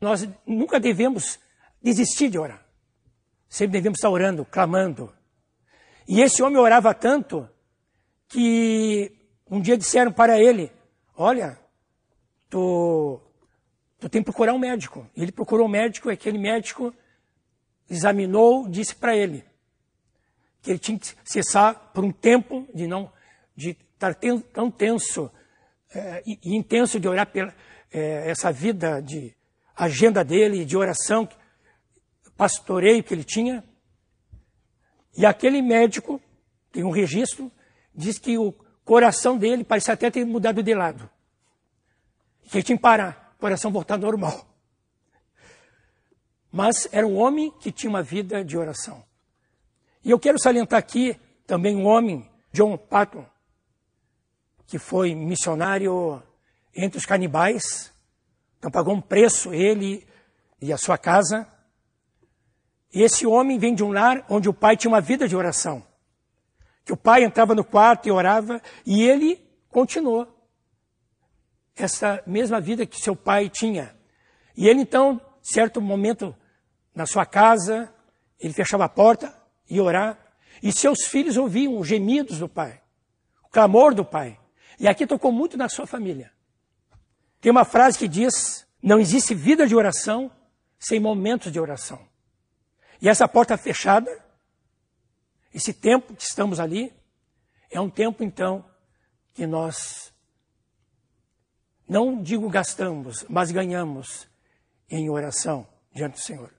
Nós 0.00 0.28
nunca 0.46 0.78
devemos 0.78 1.38
desistir 1.80 2.28
de 2.28 2.38
orar. 2.38 2.64
Sempre 3.48 3.72
devemos 3.72 3.98
estar 3.98 4.10
orando, 4.10 4.44
clamando. 4.44 5.12
E 6.06 6.20
esse 6.20 6.42
homem 6.42 6.58
orava 6.58 6.92
tanto 6.92 7.48
que 8.28 9.12
um 9.50 9.60
dia 9.60 9.76
disseram 9.76 10.12
para 10.12 10.38
ele: 10.38 10.70
Olha, 11.16 11.58
tu 12.50 13.20
tu 13.98 14.08
tem 14.08 14.20
que 14.20 14.26
procurar 14.26 14.52
um 14.52 14.58
médico. 14.58 15.08
Ele 15.16 15.32
procurou 15.32 15.66
um 15.66 15.70
médico 15.70 16.10
e 16.10 16.12
aquele 16.12 16.38
médico 16.38 16.92
examinou, 17.88 18.68
disse 18.68 18.94
para 18.94 19.16
ele 19.16 19.44
que 20.60 20.70
ele 20.70 20.78
tinha 20.78 20.98
que 20.98 21.14
cessar 21.24 21.92
por 21.92 22.04
um 22.04 22.12
tempo 22.12 22.66
de 22.74 22.86
não 22.86 23.12
de 23.54 23.70
estar 23.70 24.14
tão 24.52 24.70
tenso 24.70 25.30
é, 25.94 26.22
intenso 26.44 26.98
de 26.98 27.08
orar 27.08 27.26
pela 27.26 27.54
é, 27.92 28.30
essa 28.30 28.50
vida 28.52 29.00
de 29.00 29.34
agenda 29.76 30.24
dele 30.24 30.64
de 30.64 30.76
oração, 30.76 31.28
pastoreio 32.36 33.02
que 33.02 33.14
ele 33.14 33.24
tinha. 33.24 33.64
E 35.16 35.26
aquele 35.26 35.60
médico 35.60 36.20
tem 36.70 36.84
um 36.84 36.90
registro 36.90 37.50
diz 37.94 38.18
que 38.18 38.38
o 38.38 38.52
coração 38.84 39.36
dele 39.36 39.64
parecia 39.64 39.94
até 39.94 40.10
ter 40.10 40.24
mudado 40.24 40.62
de 40.62 40.74
lado. 40.74 41.08
Que 42.44 42.58
ele 42.58 42.64
tinha 42.64 42.76
que 42.76 42.82
parar 42.82 43.22
coração 43.38 43.72
voltar 43.72 43.98
normal. 43.98 44.46
Mas 46.50 46.88
era 46.92 47.06
um 47.06 47.16
homem 47.16 47.50
que 47.60 47.72
tinha 47.72 47.90
uma 47.90 48.02
vida 48.02 48.44
de 48.44 48.56
oração. 48.56 49.02
E 50.04 50.10
eu 50.10 50.18
quero 50.18 50.38
salientar 50.38 50.78
aqui 50.78 51.18
também 51.46 51.74
um 51.74 51.86
homem, 51.86 52.30
John 52.52 52.76
Patton, 52.76 53.26
que 54.66 54.78
foi 54.78 55.14
missionário 55.14 56.22
entre 56.74 56.98
os 56.98 57.06
canibais, 57.06 57.92
então 58.58 58.70
pagou 58.70 58.94
um 58.94 59.00
preço 59.00 59.52
ele 59.52 60.06
e 60.60 60.72
a 60.72 60.78
sua 60.78 60.96
casa. 60.96 61.46
E 62.94 63.02
esse 63.02 63.26
homem 63.26 63.58
vem 63.58 63.74
de 63.74 63.82
um 63.82 63.92
lar 63.92 64.24
onde 64.28 64.48
o 64.48 64.54
pai 64.54 64.76
tinha 64.76 64.90
uma 64.90 65.00
vida 65.00 65.26
de 65.26 65.34
oração. 65.34 65.84
Que 66.84 66.92
o 66.92 66.96
pai 66.96 67.24
entrava 67.24 67.54
no 67.54 67.64
quarto 67.64 68.08
e 68.08 68.12
orava, 68.12 68.62
e 68.86 69.02
ele 69.02 69.40
continuou 69.68 70.28
essa 71.74 72.22
mesma 72.26 72.60
vida 72.60 72.86
que 72.86 73.00
seu 73.00 73.16
pai 73.16 73.48
tinha. 73.48 73.96
E 74.56 74.68
ele 74.68 74.80
então, 74.80 75.20
certo 75.40 75.80
momento, 75.80 76.34
na 76.94 77.06
sua 77.06 77.24
casa, 77.24 77.92
ele 78.38 78.52
fechava 78.52 78.84
a 78.84 78.88
porta 78.88 79.34
e 79.68 79.80
orar, 79.80 80.18
e 80.62 80.70
seus 80.70 81.04
filhos 81.06 81.36
ouviam 81.36 81.78
os 81.78 81.88
gemidos 81.88 82.38
do 82.38 82.48
pai, 82.48 82.80
o 83.42 83.48
clamor 83.48 83.94
do 83.94 84.04
pai. 84.04 84.38
E 84.82 84.88
aqui 84.88 85.06
tocou 85.06 85.30
muito 85.30 85.56
na 85.56 85.68
sua 85.68 85.86
família. 85.86 86.32
Tem 87.40 87.52
uma 87.52 87.64
frase 87.64 87.96
que 87.96 88.08
diz: 88.08 88.66
não 88.82 88.98
existe 88.98 89.32
vida 89.32 89.64
de 89.64 89.76
oração 89.76 90.28
sem 90.76 90.98
momentos 90.98 91.52
de 91.52 91.60
oração. 91.60 92.04
E 93.00 93.08
essa 93.08 93.28
porta 93.28 93.56
fechada, 93.56 94.10
esse 95.54 95.72
tempo 95.72 96.16
que 96.16 96.24
estamos 96.24 96.58
ali, 96.58 96.92
é 97.70 97.80
um 97.80 97.88
tempo 97.88 98.24
então 98.24 98.64
que 99.32 99.46
nós 99.46 100.12
não 101.88 102.20
digo 102.20 102.48
gastamos, 102.48 103.24
mas 103.28 103.52
ganhamos 103.52 104.26
em 104.90 105.08
oração 105.08 105.64
diante 105.94 106.14
do 106.14 106.20
Senhor. 106.20 106.52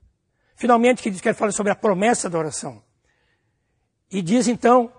Finalmente, 0.55 1.03
que 1.03 1.11
quero 1.19 1.35
falar 1.35 1.51
sobre 1.51 1.73
a 1.73 1.75
promessa 1.75 2.29
da 2.29 2.39
oração. 2.39 2.81
E 4.09 4.21
diz 4.21 4.47
então 4.47 4.93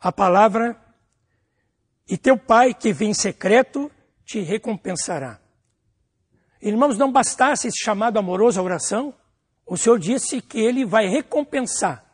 a 0.00 0.10
palavra: 0.10 0.87
E 2.08 2.16
teu 2.16 2.38
pai 2.38 2.72
que 2.72 2.92
vem 2.92 3.10
em 3.10 3.14
secreto 3.14 3.90
te 4.24 4.40
recompensará. 4.40 5.38
Irmãos, 6.60 6.96
não 6.96 7.12
bastasse 7.12 7.68
esse 7.68 7.78
chamado 7.78 8.18
amoroso 8.18 8.58
à 8.58 8.62
oração, 8.62 9.14
o 9.66 9.76
Senhor 9.76 9.98
disse 9.98 10.40
que 10.40 10.58
ele 10.58 10.84
vai 10.84 11.06
recompensar. 11.06 12.04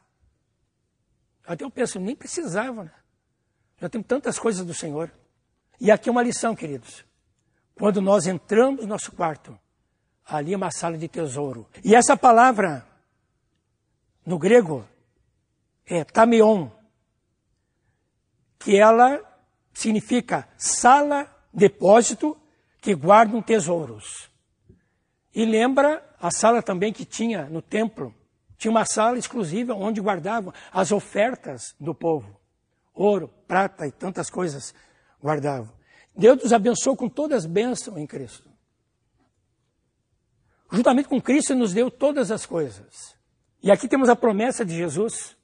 Até 1.46 1.64
eu 1.64 1.70
penso, 1.70 2.00
nem 2.00 2.16
precisava, 2.16 2.85
né? 2.85 2.92
Já 3.80 3.88
temos 3.88 4.07
tantas 4.07 4.38
coisas 4.38 4.66
do 4.66 4.74
Senhor. 4.74 5.11
E 5.80 5.90
aqui 5.90 6.09
é 6.09 6.12
uma 6.12 6.22
lição, 6.22 6.54
queridos. 6.54 7.04
Quando 7.74 8.00
nós 8.00 8.26
entramos 8.26 8.83
no 8.83 8.88
nosso 8.88 9.12
quarto, 9.12 9.59
ali 10.24 10.54
é 10.54 10.57
uma 10.57 10.70
sala 10.70 10.96
de 10.96 11.09
tesouro. 11.09 11.68
E 11.85 11.94
essa 11.94 12.16
palavra, 12.16 12.87
no 14.24 14.38
grego, 14.38 14.87
é 15.87 16.04
tameon, 16.04 16.70
que 18.59 18.76
ela 18.76 19.20
significa 19.74 20.48
sala, 20.56 21.28
depósito, 21.52 22.37
que 22.80 22.94
guardam 22.94 23.42
tesouros. 23.42 24.30
E 25.34 25.44
lembra 25.44 26.02
a 26.20 26.30
sala 26.30 26.62
também 26.62 26.92
que 26.92 27.04
tinha 27.04 27.46
no 27.46 27.60
templo. 27.60 28.14
Tinha 28.56 28.70
uma 28.70 28.84
sala 28.84 29.18
exclusiva 29.18 29.74
onde 29.74 30.00
guardavam 30.00 30.54
as 30.72 30.92
ofertas 30.92 31.74
do 31.78 31.94
povo. 31.94 32.40
Ouro, 32.94 33.28
prata 33.48 33.87
e 33.87 33.90
tantas 33.90 34.30
coisas 34.30 34.72
guardavam. 35.20 35.72
Deus 36.16 36.42
nos 36.42 36.52
abençoou 36.52 36.96
com 36.96 37.08
todas 37.08 37.44
as 37.44 37.46
bênçãos 37.46 37.98
em 37.98 38.06
Cristo. 38.06 38.48
Juntamente 40.70 41.08
com 41.08 41.20
Cristo, 41.20 41.52
Ele 41.52 41.60
nos 41.60 41.74
deu 41.74 41.90
todas 41.90 42.30
as 42.30 42.46
coisas. 42.46 43.14
E 43.62 43.70
aqui 43.70 43.88
temos 43.88 44.08
a 44.08 44.16
promessa 44.16 44.64
de 44.64 44.76
Jesus. 44.76 45.37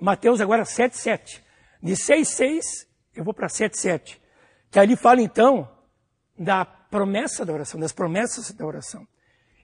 Mateus 0.00 0.40
agora 0.40 0.62
7,7. 0.62 1.43
De 1.84 1.92
6,6, 1.92 2.88
eu 3.14 3.22
vou 3.22 3.34
para 3.34 3.46
7,7. 3.46 4.18
Que 4.70 4.78
ali 4.78 4.96
fala 4.96 5.20
então 5.20 5.70
da 6.36 6.64
promessa 6.64 7.44
da 7.44 7.52
oração, 7.52 7.78
das 7.78 7.92
promessas 7.92 8.50
da 8.52 8.64
oração. 8.64 9.06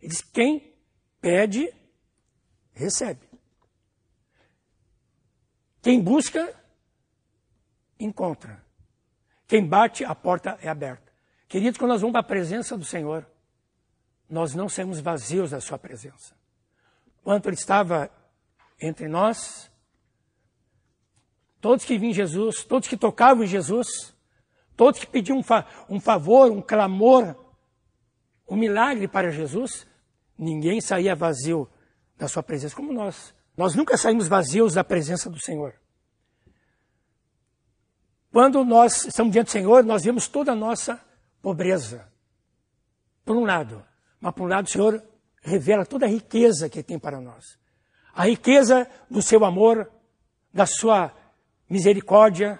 Ele 0.02 0.10
diz: 0.10 0.20
quem 0.20 0.76
pede, 1.18 1.72
recebe. 2.74 3.26
Quem 5.80 6.02
busca, 6.02 6.54
encontra. 7.98 8.62
Quem 9.48 9.66
bate, 9.66 10.04
a 10.04 10.14
porta 10.14 10.58
é 10.60 10.68
aberta. 10.68 11.10
Queridos, 11.48 11.78
quando 11.78 11.92
nós 11.92 12.02
vamos 12.02 12.12
para 12.12 12.20
a 12.20 12.24
presença 12.24 12.76
do 12.76 12.84
Senhor, 12.84 13.26
nós 14.28 14.54
não 14.54 14.68
seremos 14.68 15.00
vazios 15.00 15.52
da 15.52 15.60
Sua 15.60 15.78
presença. 15.78 16.36
Quanto 17.24 17.48
Ele 17.48 17.56
estava 17.56 18.10
entre 18.78 19.08
nós, 19.08 19.69
todos 21.60 21.84
que 21.84 21.98
vinham 21.98 22.12
Jesus, 22.12 22.64
todos 22.64 22.88
que 22.88 22.96
tocavam 22.96 23.44
em 23.44 23.46
Jesus, 23.46 24.14
todos 24.76 25.00
que 25.00 25.06
pediam 25.06 25.38
um, 25.38 25.42
fa 25.42 25.66
um 25.88 26.00
favor, 26.00 26.50
um 26.50 26.62
clamor, 26.62 27.36
um 28.48 28.56
milagre 28.56 29.06
para 29.06 29.30
Jesus, 29.30 29.86
ninguém 30.38 30.80
saía 30.80 31.14
vazio 31.14 31.68
da 32.16 32.26
Sua 32.26 32.42
presença, 32.42 32.74
como 32.74 32.92
nós. 32.92 33.34
Nós 33.56 33.74
nunca 33.74 33.96
saímos 33.96 34.26
vazios 34.26 34.74
da 34.74 34.82
presença 34.82 35.28
do 35.28 35.38
Senhor. 35.38 35.74
Quando 38.32 38.64
nós 38.64 39.04
estamos 39.06 39.32
diante 39.32 39.48
do 39.48 39.52
Senhor, 39.52 39.84
nós 39.84 40.04
vemos 40.04 40.28
toda 40.28 40.52
a 40.52 40.56
nossa 40.56 41.00
pobreza. 41.42 42.08
Por 43.24 43.36
um 43.36 43.44
lado. 43.44 43.84
Mas 44.20 44.34
por 44.34 44.44
um 44.44 44.48
lado, 44.48 44.66
o 44.66 44.70
Senhor 44.70 45.02
revela 45.42 45.84
toda 45.84 46.06
a 46.06 46.08
riqueza 46.08 46.68
que 46.68 46.82
tem 46.82 46.98
para 46.98 47.20
nós. 47.20 47.58
A 48.14 48.24
riqueza 48.24 48.88
do 49.10 49.20
seu 49.20 49.44
amor, 49.44 49.90
da 50.52 50.66
sua 50.66 51.12
misericórdia, 51.70 52.58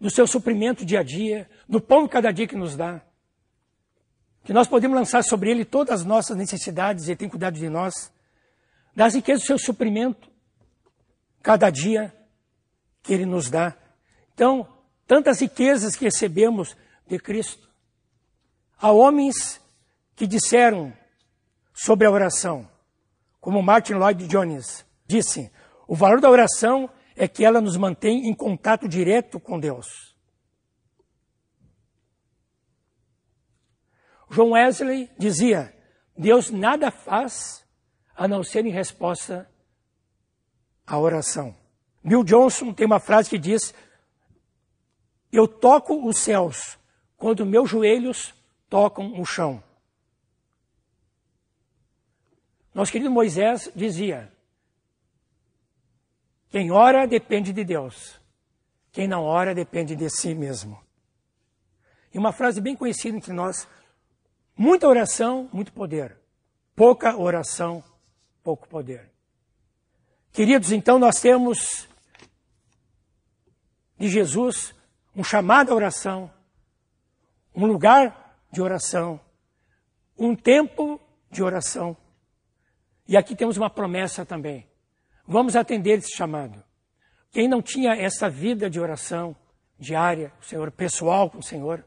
do 0.00 0.10
seu 0.10 0.26
suprimento 0.26 0.84
dia 0.84 1.00
a 1.00 1.02
dia, 1.04 1.48
do 1.68 1.80
pão 1.80 2.08
cada 2.08 2.32
dia 2.32 2.48
que 2.48 2.56
nos 2.56 2.76
dá. 2.76 3.00
Que 4.42 4.52
nós 4.52 4.66
podemos 4.66 4.96
lançar 4.96 5.22
sobre 5.22 5.50
ele 5.50 5.64
todas 5.64 6.00
as 6.00 6.06
nossas 6.06 6.36
necessidades, 6.36 7.06
ele 7.06 7.16
tem 7.16 7.28
cuidado 7.28 7.54
de 7.54 7.68
nós. 7.68 8.12
Das 8.96 9.14
riquezas 9.14 9.44
do 9.44 9.46
seu 9.46 9.58
suprimento, 9.58 10.28
cada 11.42 11.70
dia 11.70 12.12
que 13.02 13.12
ele 13.12 13.24
nos 13.24 13.48
dá. 13.48 13.76
Então, 14.34 14.66
tantas 15.06 15.40
riquezas 15.40 15.94
que 15.94 16.04
recebemos 16.04 16.76
de 17.06 17.18
Cristo. 17.18 17.68
Há 18.78 18.90
homens 18.90 19.60
que 20.16 20.26
disseram 20.26 20.92
sobre 21.72 22.06
a 22.06 22.10
oração, 22.10 22.68
como 23.40 23.62
Martin 23.62 23.94
Lloyd 23.94 24.26
Jones 24.26 24.84
disse: 25.06 25.50
o 25.86 25.94
valor 25.94 26.20
da 26.20 26.30
oração 26.30 26.90
é 27.16 27.28
que 27.28 27.44
ela 27.44 27.60
nos 27.60 27.76
mantém 27.76 28.28
em 28.28 28.34
contato 28.34 28.88
direto 28.88 29.38
com 29.38 29.58
Deus. 29.58 30.14
John 34.30 34.50
Wesley 34.52 35.10
dizia: 35.18 35.74
Deus 36.16 36.50
nada 36.50 36.90
faz 36.90 37.66
a 38.14 38.28
não 38.28 38.42
ser 38.42 38.64
em 38.64 38.70
resposta 38.70 39.50
à 40.86 40.98
oração. 40.98 41.56
Bill 42.02 42.24
Johnson 42.24 42.72
tem 42.72 42.86
uma 42.86 43.00
frase 43.00 43.28
que 43.28 43.38
diz: 43.38 43.74
eu 45.32 45.46
toco 45.46 46.08
os 46.08 46.18
céus 46.18 46.78
quando 47.16 47.46
meus 47.46 47.70
joelhos 47.70 48.34
tocam 48.68 49.20
o 49.20 49.24
chão. 49.24 49.62
Nosso 52.74 52.90
querido 52.90 53.10
Moisés 53.10 53.70
dizia: 53.74 54.32
quem 56.50 56.72
ora 56.72 57.06
depende 57.06 57.52
de 57.52 57.64
Deus, 57.64 58.20
quem 58.92 59.06
não 59.06 59.22
ora 59.22 59.54
depende 59.54 59.94
de 59.94 60.10
si 60.10 60.34
mesmo. 60.34 60.80
E 62.12 62.18
uma 62.18 62.32
frase 62.32 62.60
bem 62.60 62.74
conhecida 62.74 63.16
entre 63.16 63.32
nós: 63.32 63.68
muita 64.56 64.88
oração, 64.88 65.48
muito 65.52 65.72
poder. 65.72 66.18
Pouca 66.74 67.16
oração, 67.16 67.84
pouco 68.42 68.68
poder. 68.68 69.10
Queridos, 70.32 70.72
então 70.72 70.98
nós 70.98 71.20
temos 71.20 71.88
de 73.98 74.08
Jesus 74.08 74.74
um 75.14 75.22
chamado 75.22 75.70
à 75.70 75.74
oração, 75.74 76.32
um 77.54 77.66
lugar 77.66 78.38
de 78.50 78.62
oração, 78.62 79.20
um 80.18 80.34
tempo 80.34 81.00
de 81.30 81.42
oração. 81.42 81.96
E 83.06 83.16
aqui 83.16 83.36
temos 83.36 83.56
uma 83.56 83.68
promessa 83.68 84.24
também. 84.24 84.69
Vamos 85.32 85.54
atender 85.54 86.00
esse 86.00 86.10
chamado. 86.10 86.60
Quem 87.30 87.46
não 87.46 87.62
tinha 87.62 87.94
essa 87.94 88.28
vida 88.28 88.68
de 88.68 88.80
oração 88.80 89.36
diária, 89.78 90.32
o 90.42 90.44
Senhor, 90.44 90.72
pessoal 90.72 91.30
com 91.30 91.38
o 91.38 91.42
Senhor, 91.42 91.84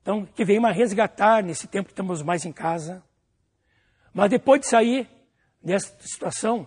então 0.00 0.26
que 0.26 0.44
venha 0.44 0.60
a 0.66 0.72
resgatar 0.72 1.44
nesse 1.44 1.68
tempo 1.68 1.86
que 1.86 1.92
estamos 1.92 2.20
mais 2.20 2.44
em 2.44 2.52
casa. 2.52 3.00
Mas 4.12 4.28
depois 4.28 4.60
de 4.60 4.66
sair 4.66 5.08
dessa 5.62 5.96
situação, 6.00 6.66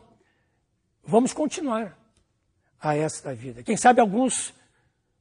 vamos 1.03 1.33
continuar 1.33 1.99
a 2.79 2.95
esta 2.95 3.35
vida. 3.35 3.61
Quem 3.61 3.75
sabe 3.75 3.99
alguns 3.99 4.53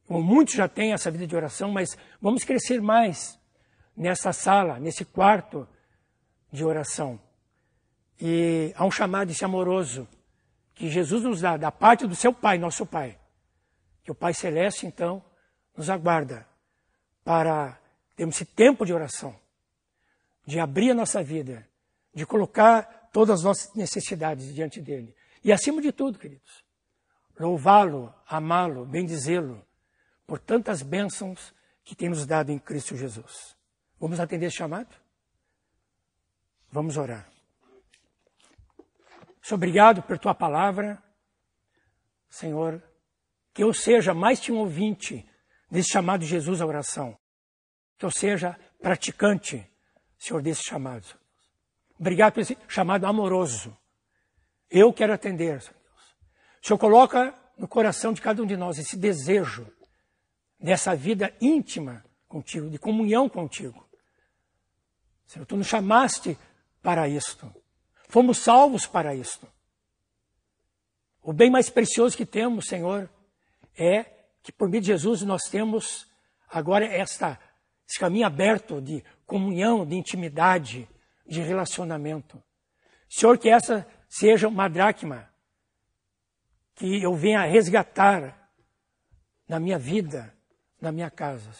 muitos 0.09 0.55
já 0.55 0.69
têm 0.69 0.93
essa 0.93 1.11
vida 1.11 1.27
de 1.27 1.35
oração, 1.35 1.73
mas 1.73 1.99
vamos 2.23 2.45
crescer 2.45 2.81
mais 2.81 3.37
nessa 3.97 4.33
sala, 4.33 4.79
nesse 4.79 5.05
quarto 5.05 5.67
de 6.53 6.65
oração. 6.65 7.21
E 8.21 8.73
há 8.77 8.85
um 8.85 8.91
chamado 8.93 9.33
esse 9.33 9.45
amoroso 9.45 10.07
que 10.75 10.91
Jesus 10.91 11.23
nos 11.23 11.41
dá, 11.41 11.57
da 11.57 11.71
parte 11.71 12.07
do 12.07 12.17
seu 12.17 12.33
Pai, 12.33 12.59
nosso 12.59 12.85
Pai. 12.85 13.19
Que 14.03 14.11
o 14.11 14.15
Pai 14.15 14.35
Celeste, 14.35 14.87
então, 14.87 15.25
nos 15.77 15.89
aguarda 15.89 16.47
para 17.25 17.79
termos 18.17 18.37
esse 18.37 18.45
tempo 18.45 18.85
de 18.85 18.93
oração, 18.93 19.35
de 20.47 20.61
abrir 20.61 20.91
a 20.91 20.95
nossa 20.95 21.23
vida, 21.23 21.67
de 22.13 22.27
colocar 22.27 23.09
todas 23.13 23.41
as 23.41 23.45
nossas 23.45 23.75
necessidades 23.75 24.55
diante 24.55 24.81
dele. 24.81 25.15
E 25.43 25.53
acima 25.53 25.81
de 25.81 25.93
tudo, 25.93 26.19
queridos, 26.19 26.65
louvá-lo, 27.39 28.13
amá-lo, 28.27 28.85
bendizê-lo, 28.85 29.65
por 30.27 30.39
tantas 30.39 30.83
bênçãos 30.83 31.55
que 31.83 31.95
tem 31.95 32.09
nos 32.09 32.27
dado 32.27 32.51
em 32.51 32.59
Cristo 32.59 32.97
Jesus. 32.97 33.57
Vamos 33.99 34.21
atender 34.21 34.47
esse 34.47 34.57
chamado? 34.57 34.95
Vamos 36.71 36.97
orar. 36.97 37.34
Senhor, 39.45 39.57
obrigado 39.57 40.03
por 40.03 40.19
tua 40.19 40.35
palavra. 40.35 40.99
Senhor, 42.31 42.83
que 43.53 43.63
eu 43.63 43.75
seja 43.75 44.15
mais 44.15 44.41
que 44.41 44.51
um 44.51 44.57
ouvinte 44.57 45.29
desse 45.71 45.91
chamado 45.91 46.25
Jesus 46.25 46.63
à 46.63 46.67
oração. 46.67 47.15
Que 47.99 48.07
eu 48.07 48.11
seja 48.11 48.59
praticante, 48.81 49.71
Senhor, 50.19 50.41
desse 50.41 50.63
chamado. 50.67 51.07
Obrigado 52.01 52.33
por 52.33 52.41
esse 52.41 52.57
chamado 52.67 53.07
amoroso. 53.07 53.77
Eu 54.71 54.95
quero 54.95 55.13
atender, 55.13 55.61
Senhor 55.61 55.77
Deus. 55.79 56.17
O 56.63 56.67
Senhor 56.67 56.79
coloca 56.79 57.35
no 57.59 57.69
coração 57.69 58.15
de 58.15 58.23
cada 58.23 58.43
um 58.43 58.47
de 58.47 58.57
nós 58.57 58.79
esse 58.79 58.97
desejo 58.97 59.71
dessa 60.59 60.97
vida 60.97 61.37
íntima 61.39 62.03
contigo, 62.27 62.71
de 62.71 62.79
comunhão 62.79 63.29
contigo. 63.29 63.87
Senhor, 65.27 65.45
tu 65.45 65.55
nos 65.55 65.67
chamaste 65.67 66.39
para 66.83 67.07
isto. 67.07 67.55
Fomos 68.09 68.39
salvos 68.39 68.87
para 68.87 69.15
isto. 69.15 69.47
O 71.23 71.33
bem 71.33 71.51
mais 71.51 71.71
precioso 71.71 72.17
que 72.17 72.27
temos, 72.27 72.67
Senhor, 72.67 73.09
é 73.77 74.05
que 74.43 74.53
por 74.53 74.69
meio 74.69 74.83
de 74.83 74.89
Jesus 74.89 75.23
nós 75.23 75.45
temos 75.45 76.07
agora 76.51 76.85
esta, 76.85 77.41
esse 77.89 77.99
caminho 77.99 78.27
aberto 78.27 78.81
de 78.81 79.03
comunhão, 79.27 79.87
de 79.87 79.97
intimidade, 79.97 80.89
de 81.27 81.41
relacionamento. 81.41 82.43
Senhor, 83.09 83.39
que 83.39 83.49
essa 83.49 83.87
seja 84.09 84.49
uma 84.49 84.69
dracma 84.69 85.29
que 86.75 87.03
eu 87.03 87.15
venha 87.15 87.43
resgatar 87.45 88.51
na 89.49 89.59
minha 89.59 89.79
vida, 89.79 90.35
na 90.81 90.93
minha 90.93 91.11
casa. 91.11 91.51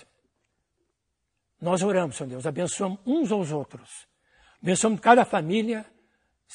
Nós 1.61 1.83
oramos, 1.83 2.17
Senhor 2.17 2.29
Deus, 2.29 2.47
abençoamos 2.47 3.01
uns 3.07 3.33
aos 3.33 3.51
outros. 3.51 4.07
Abençoamos 4.63 5.01
cada 5.01 5.25
família, 5.25 5.87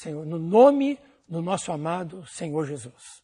Senhor, 0.00 0.24
no 0.24 0.38
nome 0.38 0.98
do 1.28 1.42
nosso 1.42 1.70
amado 1.70 2.26
Senhor 2.26 2.66
Jesus. 2.66 3.22